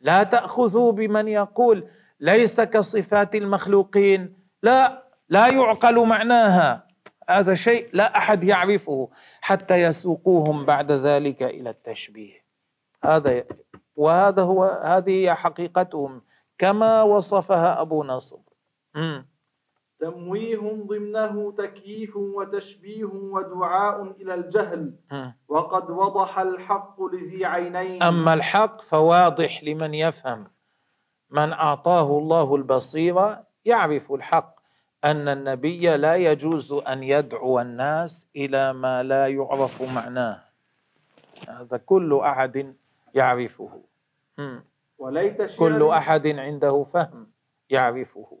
لا 0.00 0.22
تأخذوا 0.22 0.92
بمن 0.92 1.28
يقول 1.28 1.86
ليس 2.20 2.60
كصفات 2.60 3.34
المخلوقين. 3.34 4.37
لا 4.62 5.08
لا 5.28 5.48
يعقل 5.48 6.06
معناها. 6.06 6.88
هذا 7.30 7.54
شيء 7.54 7.88
لا 7.92 8.16
أحد 8.16 8.44
يعرفه 8.44 9.08
حتى 9.40 9.82
يسوقوهم 9.82 10.64
بعد 10.64 10.92
ذلك 10.92 11.42
إلى 11.42 11.70
التشبيه. 11.70 12.44
هذا 13.04 13.44
وهذا 13.96 14.42
هو 14.42 14.64
هذه 14.64 15.10
هي 15.10 15.34
حقيقتهم 15.34 16.22
كما 16.58 17.02
وصفها 17.02 17.80
أبو 17.80 18.04
نصر. 18.04 18.38
تمويه 20.00 20.84
ضمنه 20.86 21.52
تكييف 21.58 22.16
وتشبيه 22.16 23.04
ودعاء 23.04 24.02
إلى 24.02 24.34
الجهل. 24.34 24.94
وقد 25.48 25.90
وضح 25.90 26.38
الحق 26.38 27.02
لذي 27.02 27.44
عينين. 27.44 28.02
أما 28.02 28.34
الحق 28.34 28.80
فواضح 28.80 29.64
لمن 29.64 29.94
يفهم. 29.94 30.50
من 31.30 31.52
أعطاه 31.52 32.18
الله 32.18 32.54
البصيرة 32.56 33.47
يعرف 33.64 34.12
الحق 34.12 34.58
أن 35.04 35.28
النبي 35.28 35.96
لا 35.96 36.16
يجوز 36.16 36.72
أن 36.72 37.02
يدعو 37.02 37.60
الناس 37.60 38.26
إلى 38.36 38.72
ما 38.72 39.02
لا 39.02 39.26
يعرف 39.26 39.82
معناه. 39.82 40.40
هذا 41.48 41.76
كل 41.76 42.20
أحد 42.22 42.74
يعرفه. 43.14 43.70
وليت 44.98 45.56
كل 45.58 45.82
أحد 45.82 46.26
عنده 46.26 46.84
فهم 46.84 47.26
يعرفه. 47.70 48.38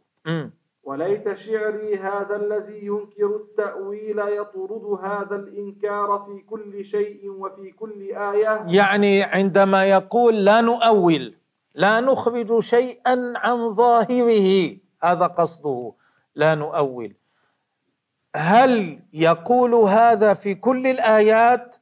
وليت 0.84 1.34
شعري 1.34 1.96
هذا 1.96 2.36
الذي 2.36 2.86
ينكر 2.86 3.36
التأويل 3.36 4.18
يطرد 4.18 4.98
هذا 5.02 5.36
الإنكار 5.36 6.26
في 6.26 6.42
كل 6.42 6.84
شيء 6.84 7.30
وفي 7.30 7.70
كل 7.70 8.02
آية. 8.12 8.64
يعني 8.66 9.22
عندما 9.22 9.84
يقول 9.84 10.44
لا 10.44 10.60
نؤول 10.60 11.34
لا 11.74 12.00
نخرج 12.00 12.58
شيئا 12.58 13.32
عن 13.36 13.68
ظاهره. 13.68 14.76
هذا 15.02 15.26
قصده 15.26 15.92
لا 16.34 16.54
نؤول. 16.54 17.16
هل 18.36 19.02
يقول 19.12 19.74
هذا 19.74 20.34
في 20.34 20.54
كل 20.54 20.86
الآيات 20.86 21.76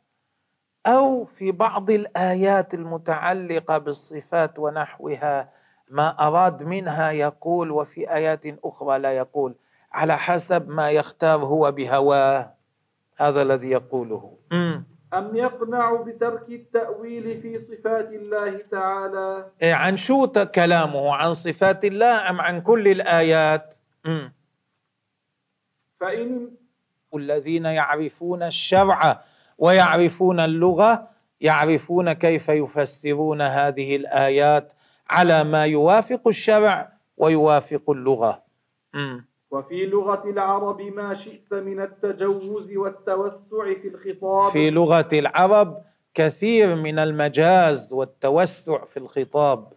أو 0.87 1.25
في 1.25 1.53
بعض 1.53 1.91
الآيات 1.91 2.75
المتعلقة 2.75 3.79
بالصفات 3.79 4.59
ونحوها؟ 4.59 5.53
ما 5.91 6.27
أراد 6.27 6.63
منها 6.63 7.11
يقول 7.11 7.71
وفي 7.71 8.15
آيات 8.15 8.43
أخرى 8.65 8.99
لا 8.99 9.13
يقول. 9.13 9.55
على 9.93 10.19
حسب 10.19 10.69
ما 10.69 10.91
يختار 10.91 11.45
هو 11.45 11.73
بهواه. 11.73 12.55
هذا 13.17 13.43
الذي 13.43 13.71
يقوله. 13.71 14.39
أم 15.19 15.37
يقنع 15.37 16.03
بترك 16.03 16.49
التأويل 16.49 17.41
في 17.43 17.59
صفات 17.59 18.09
الله 18.13 18.63
تعالى؟ 18.71 19.51
إيه 19.63 19.75
عن 19.75 19.97
شو 19.97 20.27
كلامه؟ 20.27 21.15
عن 21.15 21.33
صفات 21.33 21.85
الله 21.85 22.31
أم 22.31 22.41
عن 22.41 22.61
كل 22.61 22.89
الآيات؟ 22.89 23.75
فإن 26.01 26.51
الذين 27.15 27.65
يعرفون 27.65 28.43
الشرع 28.43 29.21
ويعرفون 29.59 30.41
اللغة 30.41 31.09
يعرفون 31.41 32.13
كيف 32.13 32.49
يفسرون 32.49 33.43
هذه 33.43 33.97
الآيات 33.97 34.73
على 35.11 35.45
ما 35.45 35.67
يوافق 35.67 36.29
الشرع 36.29 36.93
ويوافق 37.17 37.91
اللغة. 37.91 38.43
م. 38.95 39.21
وفي 39.51 39.87
لغة 39.87 40.23
العرب 40.31 40.81
ما 40.83 41.15
شئت 41.15 41.55
من 41.55 41.81
التجوز 41.81 42.77
والتوسع 42.77 43.75
في 43.83 43.89
الخطاب. 43.89 44.53
في 44.53 44.71
لغة 44.71 45.09
العرب 45.13 45.83
كثير 46.15 46.75
من 46.75 46.99
المجاز 46.99 47.93
والتوسع 47.93 48.85
في 48.85 48.97
الخطاب. 48.97 49.73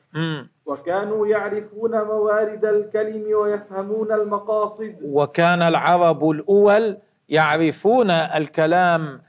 وكانوا 0.66 1.28
يعرفون 1.28 1.92
موارد 1.92 2.66
الكلم 2.66 3.24
ويفهمون 3.42 4.12
المقاصد. 4.12 4.96
وكان 5.04 5.62
العرب 5.62 6.30
الأول 6.30 6.98
يعرفون 7.30 8.12
الكلام 8.12 9.22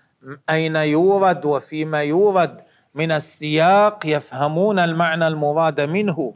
أين 0.51 0.77
يورد 0.77 1.45
وفيما 1.45 2.03
يورد. 2.03 2.61
من 2.95 3.13
السياق 3.13 4.07
يفهمون 4.07 4.79
المعنى 4.79 5.29
المراد 5.29 5.81
منه. 5.81 6.35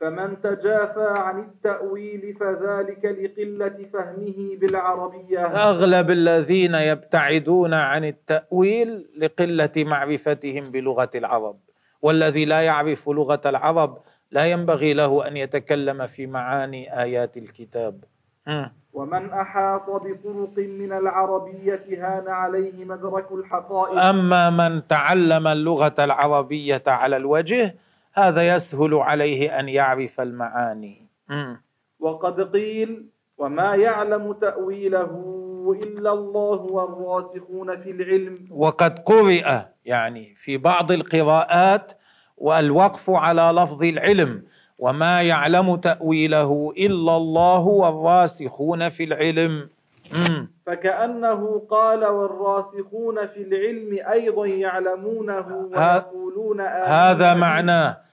فمن 0.00 0.40
تجافى 0.42 1.08
عن 1.16 1.38
التأويل 1.38 2.36
فذلك 2.40 3.04
لقلة 3.04 3.86
فهمه 3.92 4.56
بالعربية. 4.60 5.46
أغلب 5.46 6.10
الذين 6.10 6.74
يبتعدون 6.74 7.74
عن 7.74 8.04
التأويل 8.04 9.08
لقلة 9.18 9.72
معرفتهم 9.76 10.64
بلغة 10.64 11.10
العرب 11.14 11.56
والذي 12.02 12.44
لا 12.44 12.60
يعرف 12.60 13.08
لغة 13.08 13.40
العرب 13.46 13.98
لا 14.30 14.44
ينبغي 14.46 14.94
له 14.94 15.28
أن 15.28 15.36
يتكلم 15.36 16.06
في 16.06 16.26
معاني 16.26 17.02
آيات 17.02 17.36
الكتاب. 17.36 18.04
ومن 18.92 19.30
أحاط 19.30 19.90
بطرق 19.90 20.58
من 20.58 20.92
العربية 20.92 21.84
هان 21.88 22.28
عليه 22.28 22.84
مدرك 22.84 23.32
الحقائق. 23.32 23.98
أما 23.98 24.50
من 24.50 24.86
تعلم 24.86 25.46
اللغة 25.46 25.94
العربية 25.98 26.82
على 26.86 27.16
الوجه 27.16 27.74
هذا 28.28 28.56
يسهل 28.56 28.94
عليه 28.94 29.60
أن 29.60 29.68
يعرف 29.68 30.20
المعاني. 30.20 31.06
وقد 32.00 32.52
قيل 32.52 33.06
وما 33.38 33.74
يعلم 33.74 34.32
تأويله 34.32 35.12
إلا 35.84 36.12
الله 36.12 36.60
والراسخون 36.60 37.76
في 37.82 37.90
العلم. 37.90 38.48
وقد 38.50 38.98
قرئ 38.98 39.46
يعني 39.84 40.34
في 40.34 40.56
بعض 40.56 40.92
القراءات 40.92 41.92
والوقف 42.36 43.10
على 43.10 43.42
لفظ 43.42 43.82
العلم 43.82 44.42
وما 44.78 45.22
يعلم 45.22 45.76
تأويله 45.76 46.72
إلا 46.78 47.16
الله 47.16 47.66
والراسخون 47.66 48.88
في 48.88 49.04
العلم. 49.04 49.68
فكأنه 50.66 51.62
قال 51.70 52.04
والراسخون 52.04 53.26
في 53.26 53.42
العلم 53.42 53.98
أيضا 54.12 54.46
يعلمونه 54.46 55.68
ويقولون 55.72 56.60
هذا 56.86 57.34
معناه 57.34 58.09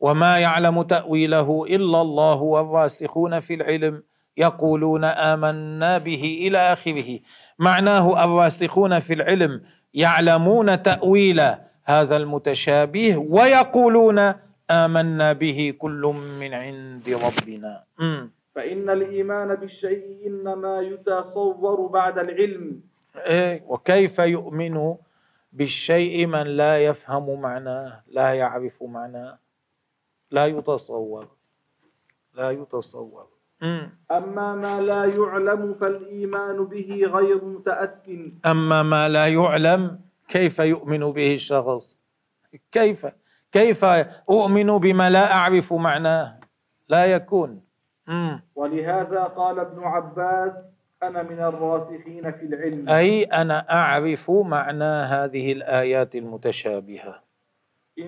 وما 0.00 0.38
يعلم 0.38 0.82
تأويله 0.82 1.64
إلا 1.68 2.00
الله 2.00 2.42
والراسخون 2.42 3.40
في 3.40 3.54
العلم 3.54 4.02
يقولون 4.36 5.04
آمنا 5.04 5.98
به 5.98 6.38
إلى 6.46 6.58
آخره. 6.58 7.18
معناه 7.58 8.24
الراسخون 8.24 9.00
في 9.00 9.12
العلم 9.14 9.62
يعلمون 9.94 10.82
تأويل 10.82 11.40
هذا 11.84 12.16
المتشابه 12.16 13.16
ويقولون 13.16 14.18
آمنا 14.70 15.32
به 15.32 15.74
كل 15.78 16.02
من 16.40 16.54
عند 16.54 17.08
ربنا. 17.08 17.82
فإن 18.54 18.90
الإيمان 18.90 19.54
بالشيء 19.54 20.26
إنما 20.26 20.80
يتصور 20.80 21.86
بعد 21.86 22.18
العلم. 22.18 22.80
إيه 23.16 23.62
وكيف 23.68 24.18
يؤمن 24.18 24.94
بالشيء 25.52 26.26
من 26.26 26.42
لا 26.42 26.78
يفهم 26.78 27.40
معناه 27.40 28.02
لا 28.08 28.34
يعرف 28.34 28.82
معناه؟ 28.82 29.38
لا 30.30 30.46
يتصور. 30.46 31.28
لا 32.34 32.50
يتصور. 32.50 33.26
أما 34.10 34.54
ما 34.54 34.80
لا 34.80 35.04
يعلم 35.04 35.74
فالإيمان 35.80 36.64
به 36.64 37.04
غير 37.12 37.44
متأت 37.44 38.06
أما 38.46 38.82
ما 38.82 39.08
لا 39.08 39.26
يعلم 39.26 40.00
كيف 40.28 40.58
يؤمن 40.58 41.12
به 41.12 41.34
الشخص؟ 41.34 41.98
كيف؟ 42.72 43.06
كيف 43.52 43.84
أؤمن 44.30 44.78
بما 44.78 45.10
لا 45.10 45.32
أعرف 45.32 45.72
معناه؟ 45.72 46.40
لا 46.88 47.06
يكون. 47.06 47.60
ولهذا 48.54 49.24
قال 49.24 49.58
ابن 49.58 49.82
عباس 49.84 50.64
أنا 51.02 51.22
من 51.22 51.40
الراسخين 51.40 52.32
في 52.32 52.46
العلم. 52.46 52.88
أي 52.88 53.24
أنا 53.24 53.72
أعرف 53.72 54.30
معنى 54.30 54.84
هذه 54.84 55.52
الآيات 55.52 56.14
المتشابهة. 56.14 57.29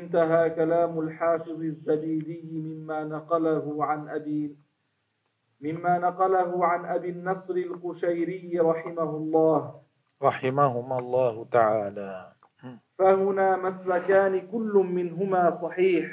انتهى 0.01 0.51
كلام 0.51 1.01
الحافظ 1.01 1.61
الزبيدي 1.61 2.43
مما 2.55 3.05
نقله 3.05 3.85
عن 3.85 4.09
أبي 4.09 4.57
مما 5.61 5.99
نقله 5.99 6.67
عن 6.67 6.85
أبي 6.85 7.09
النصر 7.09 7.55
القشيري 7.55 8.61
رحمه 8.61 9.11
الله. 9.17 9.75
رحمهما 10.23 10.99
الله 10.99 11.47
تعالى. 11.53 12.33
فهنا 12.99 13.57
مسلكان 13.57 14.47
كل 14.53 14.75
منهما 14.93 15.51
صحيح. 15.51 16.07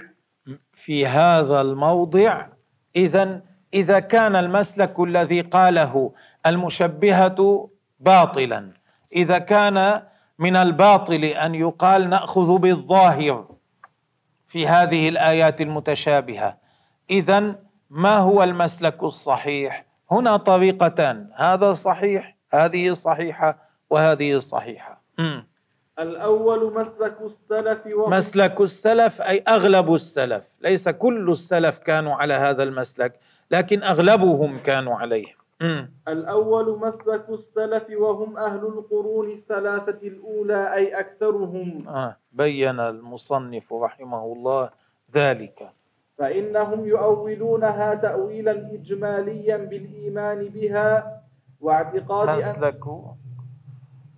في 0.74 1.06
هذا 1.08 1.62
الموضع 1.62 2.48
إذا 2.96 3.42
إذا 3.74 4.00
كان 4.00 4.36
المسلك 4.36 5.00
الذي 5.00 5.42
قاله 5.42 6.14
المشبهة 6.46 7.70
باطلا 8.00 8.74
إذا 9.16 9.38
كان 9.38 10.02
من 10.40 10.56
الباطل 10.56 11.24
أن 11.24 11.56
يقال 11.56 12.10
نأخذ 12.10 12.58
بالظاهر. 12.58 13.59
في 14.50 14.68
هذه 14.68 15.10
الآيات 15.10 15.62
المتشابهة. 15.62 16.58
اذا 17.10 17.56
ما 17.90 18.18
هو 18.18 18.44
المسلك 18.44 19.04
الصحيح؟ 19.04 19.86
هنا 20.12 20.38
طريقتان. 20.38 21.30
هذا 21.36 21.74
صحيح 21.74 22.36
هذه 22.54 22.94
صحيحة 22.94 23.58
وهذه 23.90 24.40
صحيحة. 24.40 25.02
الأول 26.00 26.74
مسلك 26.74 27.18
السلف 27.22 27.80
مسلك 27.88 28.62
السلف 28.62 29.22
أي 29.22 29.44
أغلب 29.48 29.94
السلف. 29.94 30.44
ليس 30.62 30.90
كل 30.90 31.32
السلف 31.32 31.78
كانوا 31.78 32.16
على 32.16 32.34
هذا 32.34 32.64
المسلك 32.64 33.20
لكن 33.52 33.84
أغلبهم 33.84 34.60
كانوا 34.60 34.96
عليه. 34.96 35.39
الأول 36.08 36.80
مسلك 36.80 37.30
السلف 37.30 37.86
وهم 37.92 38.38
أهل 38.38 38.64
القرون 38.66 39.32
الثلاثة 39.32 40.08
الأولى 40.08 40.74
أي 40.74 41.00
أكثرهم. 41.00 41.88
آه. 41.88 42.18
بين 42.32 42.80
المصنف 42.80 43.74
رحمه 43.74 44.24
الله 44.26 44.70
ذلك. 45.16 45.70
فإنهم 46.18 46.86
يؤولونها 46.86 47.96
تأويلا 47.96 48.52
إجماليا 48.74 49.58
بالإيمان 49.58 50.48
بها 50.50 51.22
واعتقاد 51.62 52.30
مسلك 52.30 52.84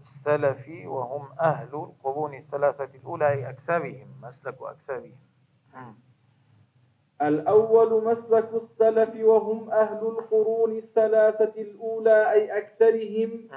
السلف 0.02 0.70
وهم 0.86 1.30
أهل 1.42 1.74
القرون 1.74 2.34
الثلاثة 2.34 2.90
الأولى 2.96 3.30
أي 3.30 3.50
أكثرهم 3.50 4.08
مسلك 4.22 4.58
أكثرهم. 4.62 5.18
الأول 7.22 8.04
مسلك 8.04 8.50
السلف 8.54 9.10
وهم 9.24 9.70
أهل 9.72 9.98
القرون 9.98 10.78
الثلاثة 10.78 11.54
الأولى 11.58 12.32
أي 12.32 12.58
أكثرهم. 12.58 13.48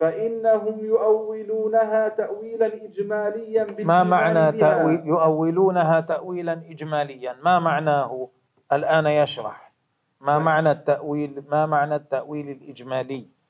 فإنهم 0.00 0.84
يؤولونها 0.84 2.08
تأويلا 2.08 2.66
إجماليا 2.66 3.66
ما 3.84 4.02
معنى 4.02 4.58
تأويل؟ 4.60 5.06
يؤولونها 5.06 6.00
تأويلا 6.00 6.52
إجماليا. 6.52 7.36
ما 7.42 7.58
معناه 7.58 8.28
الآن 8.72 9.06
يشرح. 9.06 9.72
ما 10.20 10.38
معنى 10.38 10.70
التأويل؟ 10.70 11.42
ما 11.50 11.66
معنى 11.66 11.94
التأويل 11.94 12.48
الإجمالي؟ 12.48 13.41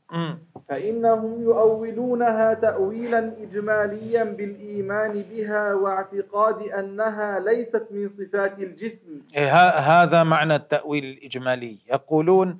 فإنهم 0.69 1.43
يؤولونها 1.43 2.55
تأويلا 2.55 3.33
إجماليا 3.43 4.25
بالإيمان 4.25 5.25
بها 5.31 5.75
واعتقاد 5.75 6.69
أنها 6.69 7.41
ليست 7.41 7.89
من 7.91 8.09
صفات 8.09 8.59
الجسم. 8.59 9.21
إيه، 9.37 9.53
هذا 9.79 10.23
معنى 10.23 10.55
التأويل 10.55 11.05
الإجمالي. 11.05 11.79
يقولون 11.91 12.59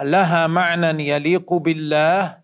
لها 0.00 0.46
معنى 0.46 1.08
يليق 1.08 1.54
بالله 1.54 2.36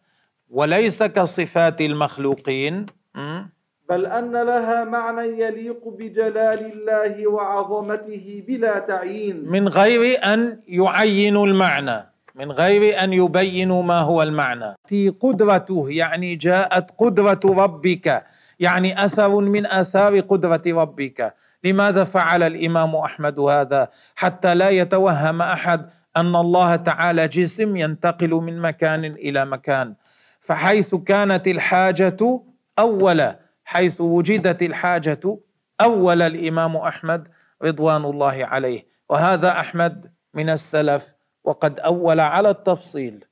وليس 0.51 1.03
كصفات 1.03 1.81
المخلوقين. 1.81 2.87
بل 3.89 4.07
أن 4.07 4.33
لها 4.33 4.85
معنى 4.85 5.43
يليق 5.43 5.89
بجلال 5.89 6.73
الله 6.73 7.27
وعظمته 7.27 8.45
بلا 8.49 8.79
تعيين. 8.79 9.49
من 9.49 9.69
غير 9.69 10.25
أن 10.25 10.61
يعينوا 10.69 11.47
المعنى. 11.47 12.08
من 12.39 12.53
غير 12.53 13.03
أن 13.05 13.13
يبينوا 13.13 13.83
ما 13.83 14.01
هو 14.01 14.23
المعنى. 14.23 14.75
قدرته 15.21 15.91
يعني 15.91 16.37
جاءت 16.37 16.91
قدرة 16.99 17.41
ربك. 17.45 18.25
يعني 18.61 19.05
أثر 19.05 19.41
من 19.41 19.67
آثار 19.67 20.21
قدرة 20.21 20.63
ربك. 20.67 21.35
لماذا 21.65 22.05
فعل 22.05 22.43
الإمام 22.43 22.97
أحمد 22.97 23.41
هذا؟ 23.41 23.89
حتى 24.17 24.55
لا 24.55 24.71
يتوهم 24.71 25.43
أحد 25.43 25.91
أن 26.17 26.37
الله 26.37 26.77
تعالى 26.77 27.29
جسم 27.29 27.77
ينتقل 27.77 28.31
من 28.31 28.61
مكان 28.61 29.05
إلى 29.05 29.45
مكان. 29.45 29.95
فحيث 30.41 30.95
كانت 30.95 31.49
الحاجة 31.49 32.43
أولا 32.79 33.39
حيث 33.65 34.01
وجدت 34.01 34.63
الحاجة 34.63 35.39
أول 35.81 36.23
الإمام 36.23 36.77
أحمد 36.77 37.29
رضوان 37.63 38.05
الله 38.05 38.47
عليه. 38.47 38.87
وهذا 39.09 39.51
أحمد 39.51 40.13
من 40.35 40.51
السلف. 40.51 41.18
وقد 41.49 41.81
أول 41.81 42.21
على 42.21 42.51
التفصيل. 42.51 43.25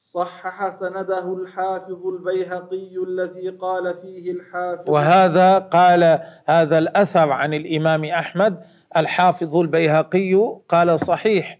صحح 0.00 0.68
سنده 0.68 1.34
الحافظ 1.34 2.06
البيهقي 2.06 2.96
الذي 3.08 3.48
قال 3.48 3.94
فيه 4.02 4.32
الحافظ. 4.32 4.90
وهذا 4.90 5.58
قال 5.58 6.20
هذا 6.46 6.78
الأثر 6.78 7.32
عن 7.32 7.54
الإمام 7.54 8.04
أحمد 8.04 8.64
الحافظ 8.96 9.56
البيهقي 9.56 10.34
قال 10.68 11.00
صحيح. 11.00 11.58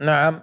نعم. 0.00 0.40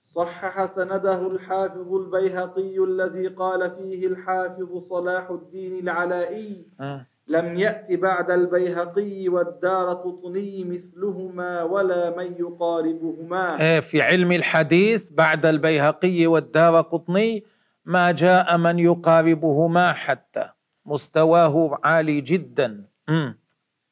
صحح 0.00 0.66
سنده 0.66 1.26
الحافظ 1.26 1.94
البيهقي 1.94 2.78
الذي 2.78 3.28
قال 3.28 3.70
فيه 3.70 4.06
الحافظ 4.06 4.78
صلاح 4.78 5.30
الدين 5.30 5.78
العلائي. 5.78 6.66
أه. 6.80 7.06
لم 7.26 7.58
يأت 7.58 7.92
بعد 7.92 8.30
البيهقي 8.30 9.28
والدار 9.28 9.92
قطني 9.92 10.64
مثلهما 10.64 11.62
ولا 11.62 12.16
من 12.16 12.34
يقاربهما. 12.38 13.60
إيه، 13.60 13.80
في 13.80 14.02
علم 14.02 14.32
الحديث 14.32 15.10
بعد 15.10 15.46
البيهقي 15.46 16.26
والدار 16.26 16.80
قطني 16.80 17.44
ما 17.84 18.12
جاء 18.12 18.56
من 18.56 18.78
يقاربهما 18.78 19.92
حتى. 19.92 20.48
مستواه 20.86 21.78
عالي 21.84 22.20
جدا. 22.20 22.84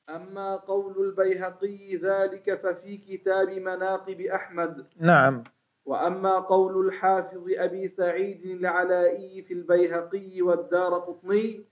أما 0.09 0.57
قول 0.57 0.95
البيهقي 1.07 1.97
ذلك 1.97 2.61
ففي 2.63 2.97
كتاب 2.97 3.51
مناقب 3.51 4.21
أحمد. 4.21 4.87
نعم. 4.99 5.45
وأما 5.85 6.39
قول 6.39 6.87
الحافظ 6.87 7.45
أبي 7.57 7.89
سعيد 7.89 8.47
العلائي 8.47 9.43
في 9.43 9.55
البيهقي 9.55 10.43
والدار 10.43 10.95
قطني 10.95 11.65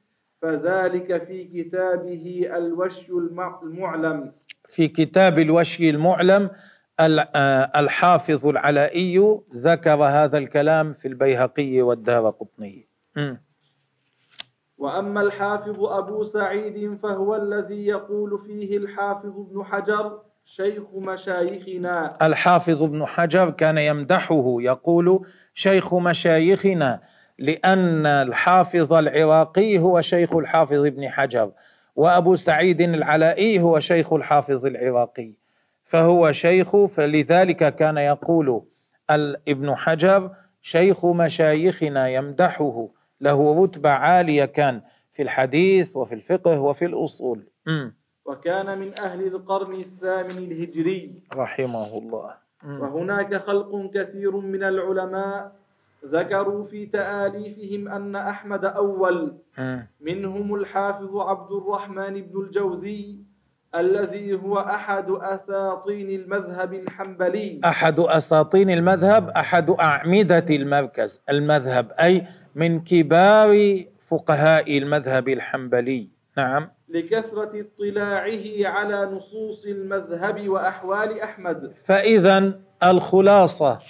فذلك 0.43 1.25
في 1.25 1.45
كتابه 1.45 2.51
الوشي 2.57 3.13
المعلم. 3.13 4.33
في 4.69 4.89
كتاب 4.89 5.39
الوشي 5.39 5.91
المعلم 5.91 6.51
آه، 7.01 7.71
الحافظ 7.81 8.47
العلائي 8.47 9.41
ذكر 9.55 10.05
هذا 10.05 10.39
الكلام 10.39 10.93
في 10.93 11.09
البيهقي 11.09 11.83
والدار 11.83 12.31
قطني. 12.31 12.89
وأما 14.79 15.21
الحافظ 15.21 15.85
أبو 15.85 16.25
سعيد 16.25 16.99
فهو 17.03 17.37
الذي 17.37 17.87
يقول 17.87 18.43
فيه 18.47 18.77
الحافظ 18.77 19.39
ابن 19.41 19.65
حجر 19.65 20.23
شيخ 20.45 20.83
مشايخنا. 20.95 22.19
الحافظ 22.23 22.83
ابن 22.83 23.07
حجر 23.07 23.51
كان 23.51 23.79
يمدحه 23.79 24.57
يقول 24.61 25.27
شيخ 25.55 25.95
مشايخنا 25.95 27.01
لأن 27.39 28.07
الحافظ 28.07 28.93
العراقي 28.93 29.79
هو 29.79 30.01
شيخ 30.01 30.37
الحافظ 30.37 30.87
ابن 30.87 31.09
حجر 31.09 31.53
وأبو 31.97 32.37
سعيد 32.37 32.81
العلائي 32.81 33.61
هو 33.61 33.81
شيخ 33.81 34.13
الحافظ 34.13 34.67
العراقي 34.67 35.33
فهو 35.85 36.33
شيخ 36.33 36.85
فلذلك 36.87 37.75
كان 37.75 37.99
يقول 37.99 38.63
ابن 39.49 39.75
حجر 39.75 40.31
شيخ 40.63 41.07
مشايخنا 41.07 42.09
يمدحه 42.09 42.89
له 43.21 43.65
رتبة 43.65 43.91
عالية 43.91 44.45
كان 44.45 44.83
في 45.13 45.23
الحديث 45.23 45.97
وفي 45.97 46.15
الفقه 46.15 46.61
وفي 46.61 46.85
الأصول. 46.85 47.47
م. 47.67 47.91
وكان 48.25 48.79
من 48.79 48.99
أهل 48.99 49.27
القرن 49.27 49.75
الثامن 49.75 50.39
الهجري. 50.39 51.23
رحمه 51.35 51.99
الله. 51.99 52.35
وهناك 52.65 53.35
خلق 53.35 53.91
كثير 53.95 54.37
من 54.37 54.63
العلماء 54.63 55.58
ذكروا 56.07 56.65
في 56.65 56.87
تآليفهم 56.87 57.89
أن 57.89 58.17
أحمد 58.17 58.65
أول 58.65 59.35
منهم 60.01 60.55
الحافظ 60.55 61.17
عبد 61.17 61.53
الرحمن 61.53 62.23
بن 62.23 62.41
الجوزي 62.41 63.17
الذي 63.75 64.35
هو 64.35 64.59
أحد 64.59 65.07
أساطين 65.11 66.11
المذهب 66.11 66.75
الحنبلي. 66.75 67.61
أحد 67.65 68.01
أساطين 68.01 68.71
المذهب 68.71 69.29
أحد 69.31 69.71
أعمدة 69.71 70.45
المركز. 70.51 71.23
المذهب 71.31 71.93
أي 72.01 72.27
من 72.55 72.81
كبار 72.81 73.57
فقهاء 74.01 74.79
المذهب 74.79 75.29
الحنبلي. 75.29 76.09
نعم. 76.37 76.71
لكثرة 76.89 77.53
اطلاعه 77.61 78.69
على 78.73 79.11
نصوص 79.17 79.67
المذهب 79.67 80.49
وأحوال 80.49 81.21
أحمد. 81.21 81.73
فإذا 81.77 82.53
الخلاصة 82.83 83.81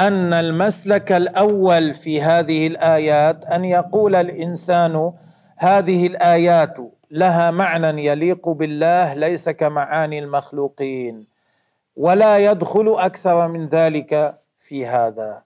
أن 0.00 0.32
المسلك 0.32 1.12
الأول 1.12 1.94
في 1.94 2.22
هذه 2.22 2.66
الآيات 2.66 3.44
أن 3.44 3.64
يقول 3.64 4.14
الإنسان 4.16 5.12
هذه 5.56 6.06
الآيات 6.06 6.78
لها 7.10 7.50
معنى 7.50 8.06
يليق 8.06 8.48
بالله 8.48 9.14
ليس 9.14 9.48
كمعاني 9.48 10.18
المخلوقين 10.18 11.26
ولا 11.96 12.38
يدخل 12.38 12.94
أكثر 12.98 13.48
من 13.48 13.66
ذلك 13.66 14.38
في 14.58 14.86
هذا. 14.86 15.42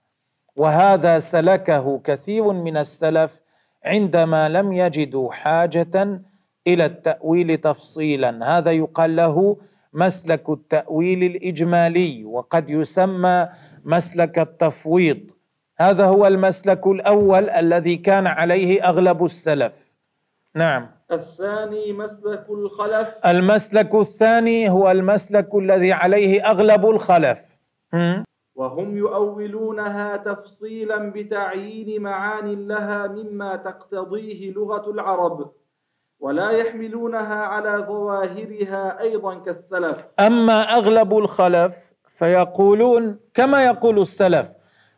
وهذا 0.55 1.19
سلكه 1.19 1.99
كثير 2.03 2.53
من 2.53 2.77
السلف 2.77 3.41
عندما 3.85 4.49
لم 4.49 4.73
يجدوا 4.73 5.31
حاجة 5.31 6.21
إلى 6.67 6.85
التأويل 6.85 7.57
تفصيلا. 7.57 8.57
هذا 8.57 8.71
يقال 8.71 9.15
له 9.15 9.57
مسلك 9.93 10.49
التأويل 10.49 11.23
الإجمالي 11.23 12.25
وقد 12.25 12.69
يسمى 12.69 13.49
مسلك 13.85 14.39
التفويض. 14.39 15.19
هذا 15.79 16.05
هو 16.05 16.27
المسلك 16.27 16.87
الأول 16.87 17.49
الذي 17.49 17.95
كان 17.95 18.27
عليه 18.27 18.89
أغلب 18.89 19.25
السلف. 19.25 19.93
نعم. 20.55 20.87
الثاني 21.11 21.93
مسلك 21.93 22.45
الخلف. 22.49 23.07
المسلك 23.25 23.95
الثاني 23.95 24.69
هو 24.69 24.91
المسلك 24.91 25.55
الذي 25.55 25.91
عليه 25.91 26.51
أغلب 26.51 26.85
الخلف. 26.85 27.57
وهم 28.55 28.97
يؤولونها 28.97 30.17
تفصيلا 30.17 31.11
بتعيين 31.11 32.01
معان 32.01 32.67
لها 32.67 33.07
مما 33.07 33.55
تقتضيه 33.55 34.51
لغة 34.51 34.91
العرب 34.91 35.51
ولا 36.19 36.49
يحملونها 36.49 37.35
على 37.35 37.85
ظواهرها 37.87 38.99
أيضا 38.99 39.35
كالسلف. 39.35 40.05
أما 40.19 40.61
أغلب 40.61 41.17
الخلف 41.17 41.93
فيقولون 42.13 43.19
كما 43.33 43.65
يقول 43.65 44.01
السلف 44.01 44.53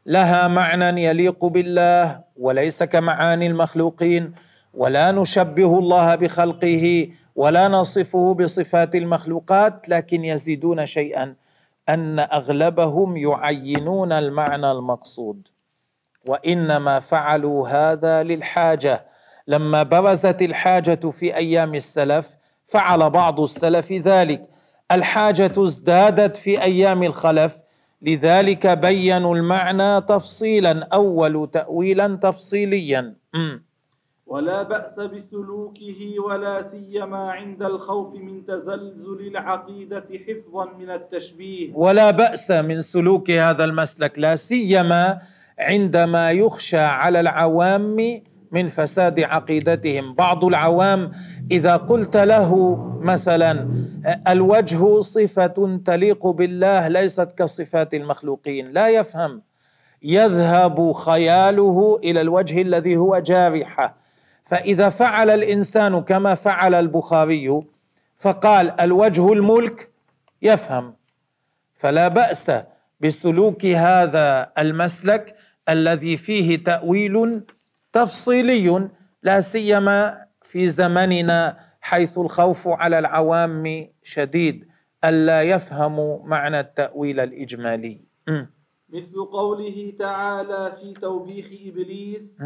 لها 0.06 0.48
معنى 0.48 1.06
يليق 1.06 1.46
بالله 1.46 2.22
وليس 2.38 2.84
كمعاني 2.84 3.48
المخلوقين 3.48 4.34
ولا 4.74 5.12
نشبه 5.12 5.80
الله 5.80 6.16
بخلقه 6.16 7.10
ولا 7.36 7.68
نصفه 7.68 8.34
بصفات 8.34 8.96
المخلوقات 8.96 9.90
لكن 9.90 10.26
يزيدون 10.26 10.86
شيئا 10.86 11.36
أن 11.90 12.20
أغلبهم 12.20 13.18
يعينون 13.18 14.12
المعنى 14.12 14.72
المقصود. 14.72 15.48
وإنما 16.28 17.00
فعلوا 17.00 17.70
هذا 17.70 18.24
للحاجة. 18.24 19.06
لما 19.48 19.84
برزت 19.84 20.42
الحاجة 20.42 21.10
في 21.10 21.36
أيام 21.36 21.76
السلف 21.76 22.36
فعل 22.66 23.10
بعض 23.10 23.40
السلف 23.40 23.92
ذلك. 23.92 24.55
الحاجة 24.92 25.54
ازدادت 25.58 26.38
في 26.38 26.62
أيام 26.62 27.04
الخلف. 27.04 27.58
لذلك 28.02 28.68
بينوا 28.68 29.36
المعنى 29.36 30.02
تفصيلا 30.02 30.88
أول 30.94 31.50
تاويلا 31.52 32.16
تفصيليا. 32.16 33.16
ولا 34.28 34.64
بأس 34.64 35.00
بسلوكه 35.00 36.20
ولا 36.28 36.62
سيما 36.72 37.32
عند 37.32 37.64
الخوف 37.64 38.16
من 38.16 38.46
تزلزل 38.46 39.28
العقيدة 39.28 40.06
حفظا 40.28 40.66
من 40.80 40.90
التشبيه. 40.90 41.74
ولا 41.74 42.12
بأس 42.12 42.52
من 42.52 42.82
سلوك 42.82 43.32
هذا 43.32 43.64
المسلك 43.64 44.20
لا 44.20 44.36
سيما 44.36 45.22
عندما 45.60 46.32
يخشى 46.32 46.78
على 46.78 47.20
العوام 47.20 48.22
من 48.52 48.68
فساد 48.68 49.20
عقيدتهم. 49.20 50.14
بعض 50.14 50.46
العوام 50.46 51.12
إذا 51.52 51.76
قلت 51.76 52.18
له 52.18 52.78
مثلا 53.02 53.68
الوجه 54.28 55.02
صفة 55.02 55.80
تليق 55.86 56.28
بالله 56.28 56.88
ليست 56.88 57.30
كصفات 57.38 57.94
المخلوقين. 57.94 58.72
لا 58.72 58.90
يفهم. 58.90 59.42
يذهب 60.04 60.92
خياله 60.92 62.00
إلى 62.04 62.22
الوجه 62.22 62.62
الذي 62.62 62.98
هو 62.98 63.20
جارحة. 63.20 63.96
فإذا 64.44 64.90
فعل 64.90 65.30
الإنسان 65.30 66.02
كما 66.02 66.36
فعل 66.36 66.76
البخاري 66.76 67.64
فقال 68.18 68.82
الوجه 68.82 69.34
الملك 69.34 69.90
يفهم. 70.42 70.94
فلا 71.74 72.08
بأس 72.08 72.52
بسلوك 73.00 73.66
هذا 73.66 74.52
المسلك 74.58 75.36
الذي 75.70 76.18
فيه 76.18 76.64
تأويل 76.64 77.42
تفصيلي 77.96 78.90
لا 79.24 79.42
سيما 79.42 80.26
في 80.42 80.70
زمننا 80.70 81.58
حيث 81.82 82.18
الخوف 82.18 82.68
على 82.68 83.00
العوام 83.00 83.88
شديد 84.04 84.68
الا 85.06 85.42
يفهموا 85.42 86.20
معنى 86.26 86.60
التأويل 86.60 87.20
الإجمالي. 87.20 88.02
مثل 88.90 89.26
قوله 89.32 89.94
تعالى 90.00 90.72
في 90.72 90.94
توبيخ 90.94 91.46
إبليس 91.68 92.38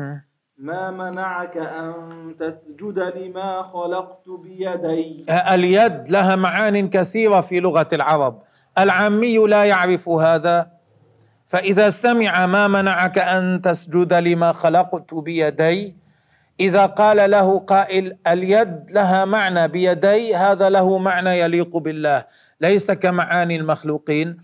ما 0.57 0.91
منعك 0.91 1.57
أن 1.57 2.35
تسجد 2.39 2.99
لما 2.99 3.63
خلقت 3.63 4.29
بيدي. 4.29 5.25
اليد 5.29 6.09
لها 6.09 6.35
معان 6.35 6.89
كثيرة 6.89 7.41
في 7.41 7.59
لغة 7.59 7.87
العرب. 7.93 8.43
العامي 8.77 9.37
لا 9.37 9.63
يعرف 9.63 10.09
هذا 10.09 10.78
فإذا 11.49 11.89
سمع 11.89 12.45
ما 12.45 12.67
منعك 12.67 13.17
أن 13.17 13.61
تسجد 13.61 14.13
لما 14.13 14.51
خلقت 14.51 15.13
بيدي 15.13 15.95
إذا 16.59 16.85
قال 16.85 17.31
له 17.31 17.59
قائل 17.59 18.17
اليد 18.27 18.91
لها 18.91 19.25
معنى 19.25 19.67
بيدي 19.67 20.35
هذا 20.35 20.69
له 20.69 20.97
معنى 20.97 21.39
يليق 21.39 21.77
بالله 21.77 22.25
ليس 22.61 22.91
كمعاني 22.91 23.55
المخلوقين. 23.55 24.37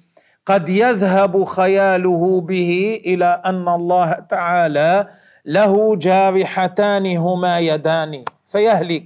قد 0.45 0.69
يذهب 0.69 1.43
خياله 1.43 2.41
به 2.41 3.01
إلى 3.05 3.41
أن 3.45 3.67
الله 3.67 4.11
تعالى 4.11 5.07
له 5.45 5.95
جارحتان 5.95 7.17
هما 7.17 7.59
يدان 7.59 8.23
فيهلك. 8.47 9.05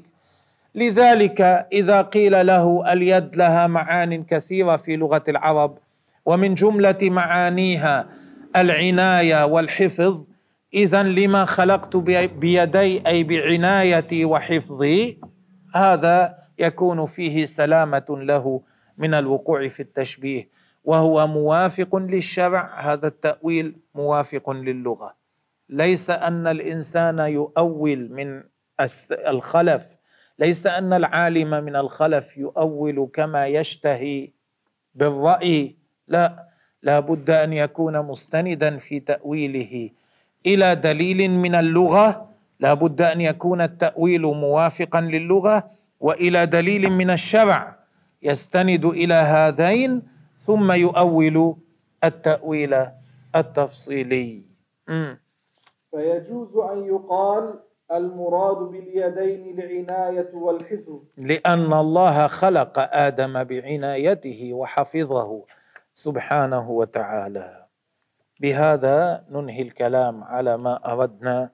لذلك 0.76 1.42
إذا 1.74 2.02
قيل 2.02 2.46
له 2.48 2.94
اليد 2.94 3.36
لها 3.36 3.68
معان 3.68 4.24
كثيرة 4.24 4.76
في 4.76 4.96
لغة 4.96 5.24
العرب 5.28 5.78
ومن 6.30 6.54
جملة 6.54 6.98
معانيها 7.02 8.10
العناية 8.56 9.46
والحفظ. 9.46 10.30
اذا 10.74 11.04
لما 11.04 11.46
خلقت 11.46 11.96
بيدي 11.98 13.08
أي 13.08 13.24
بعنايتي 13.24 14.26
وحفظي 14.26 15.20
هذا 15.76 16.38
يكون 16.60 17.06
فيه 17.06 17.46
سلامة 17.46 18.06
له 18.10 18.62
من 18.98 19.14
الوقوع 19.14 19.68
في 19.68 19.80
التشبيه 19.80 20.50
وهو 20.84 21.28
موافق 21.28 21.96
للشرع. 21.96 22.80
هذا 22.82 23.08
التأويل 23.08 23.80
موافق 23.96 24.50
للغة. 24.50 25.16
ليس 25.70 26.10
أن 26.10 26.48
الإنسان 26.48 27.20
يؤول 27.20 28.10
من 28.12 28.44
الخلف. 29.28 29.98
ليس 30.40 30.68
أن 30.68 30.94
العالم 30.94 31.50
من 31.64 31.76
الخلف 31.76 32.38
يؤول 32.38 33.10
كما 33.14 33.48
يشتهي 33.48 34.32
بالرأي. 34.96 35.79
لا 36.10 36.50
لا 36.84 37.00
بد 37.00 37.30
أن 37.30 37.54
يكون 37.54 38.02
مستندا 38.02 38.78
في 38.78 39.00
تأويله. 39.00 39.90
إلى 40.46 40.76
دليل 40.76 41.32
من 41.32 41.56
اللغة 41.56 42.30
لا 42.60 42.74
بد 42.74 43.02
أن 43.02 43.22
يكون 43.22 43.62
التأويل 43.62 44.22
موافقا 44.22 45.02
للغة 45.02 45.72
وإلى 46.00 46.46
دليل 46.46 46.90
من 46.90 47.10
الشرع 47.10 47.76
يستند 48.24 48.86
إلى 48.86 49.14
هذين 49.14 50.02
ثم 50.36 50.72
يؤول 50.72 51.56
التأويل 52.04 52.74
التفصيلي. 53.36 54.44
فيجوز 55.92 56.56
أن 56.72 56.86
يقال 56.86 57.60
المراد 57.92 58.58
باليدين 58.58 59.60
العناية 59.60 60.32
والحفظ. 60.34 61.00
لأن 61.18 61.74
الله 61.74 62.28
خلق 62.28 62.74
آدم 62.80 63.44
بعنايته 63.44 64.54
وحفظه. 64.54 65.46
سبحانه 66.04 66.64
وتعالى. 66.70 67.66
بهذا 68.40 69.26
ننهي 69.30 69.62
الكلام 69.62 70.24
على 70.24 70.58
ما 70.58 70.80
أردنا 70.92 71.52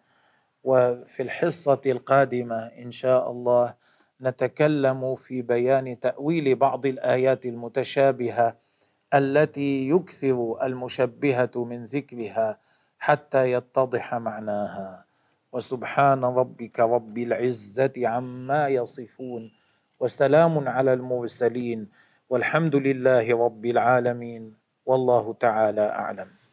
وفي 0.64 1.22
الحصة 1.24 1.82
القادمة 1.86 2.60
إن 2.78 2.92
شاء 2.92 3.32
الله 3.32 3.74
نتكلم 4.22 5.16
في 5.16 5.42
بيان 5.42 6.00
تأويل 6.00 6.56
بعض 6.56 6.86
الآيات 6.86 7.46
المتشابهة 7.46 8.58
التي 9.14 9.90
يكثر 9.90 10.38
المشبهة 10.64 11.52
من 11.56 11.84
ذكرها 11.84 12.60
حتى 13.00 13.52
يتضح 13.52 14.16
معناها. 14.16 15.06
وسبحان 15.54 16.22
ربك 16.26 16.80
رب 16.80 17.18
العزة 17.18 17.94
عما 17.98 18.68
يصفون. 18.68 19.52
وسلام 20.00 20.68
على 20.70 20.94
المرسلين. 20.94 21.90
والحمد 22.30 22.76
لله 22.76 23.46
رب 23.46 23.66
العالمين. 23.66 24.58
والله 24.86 25.34
تعالى 25.34 25.82
أعلم. 25.82 26.45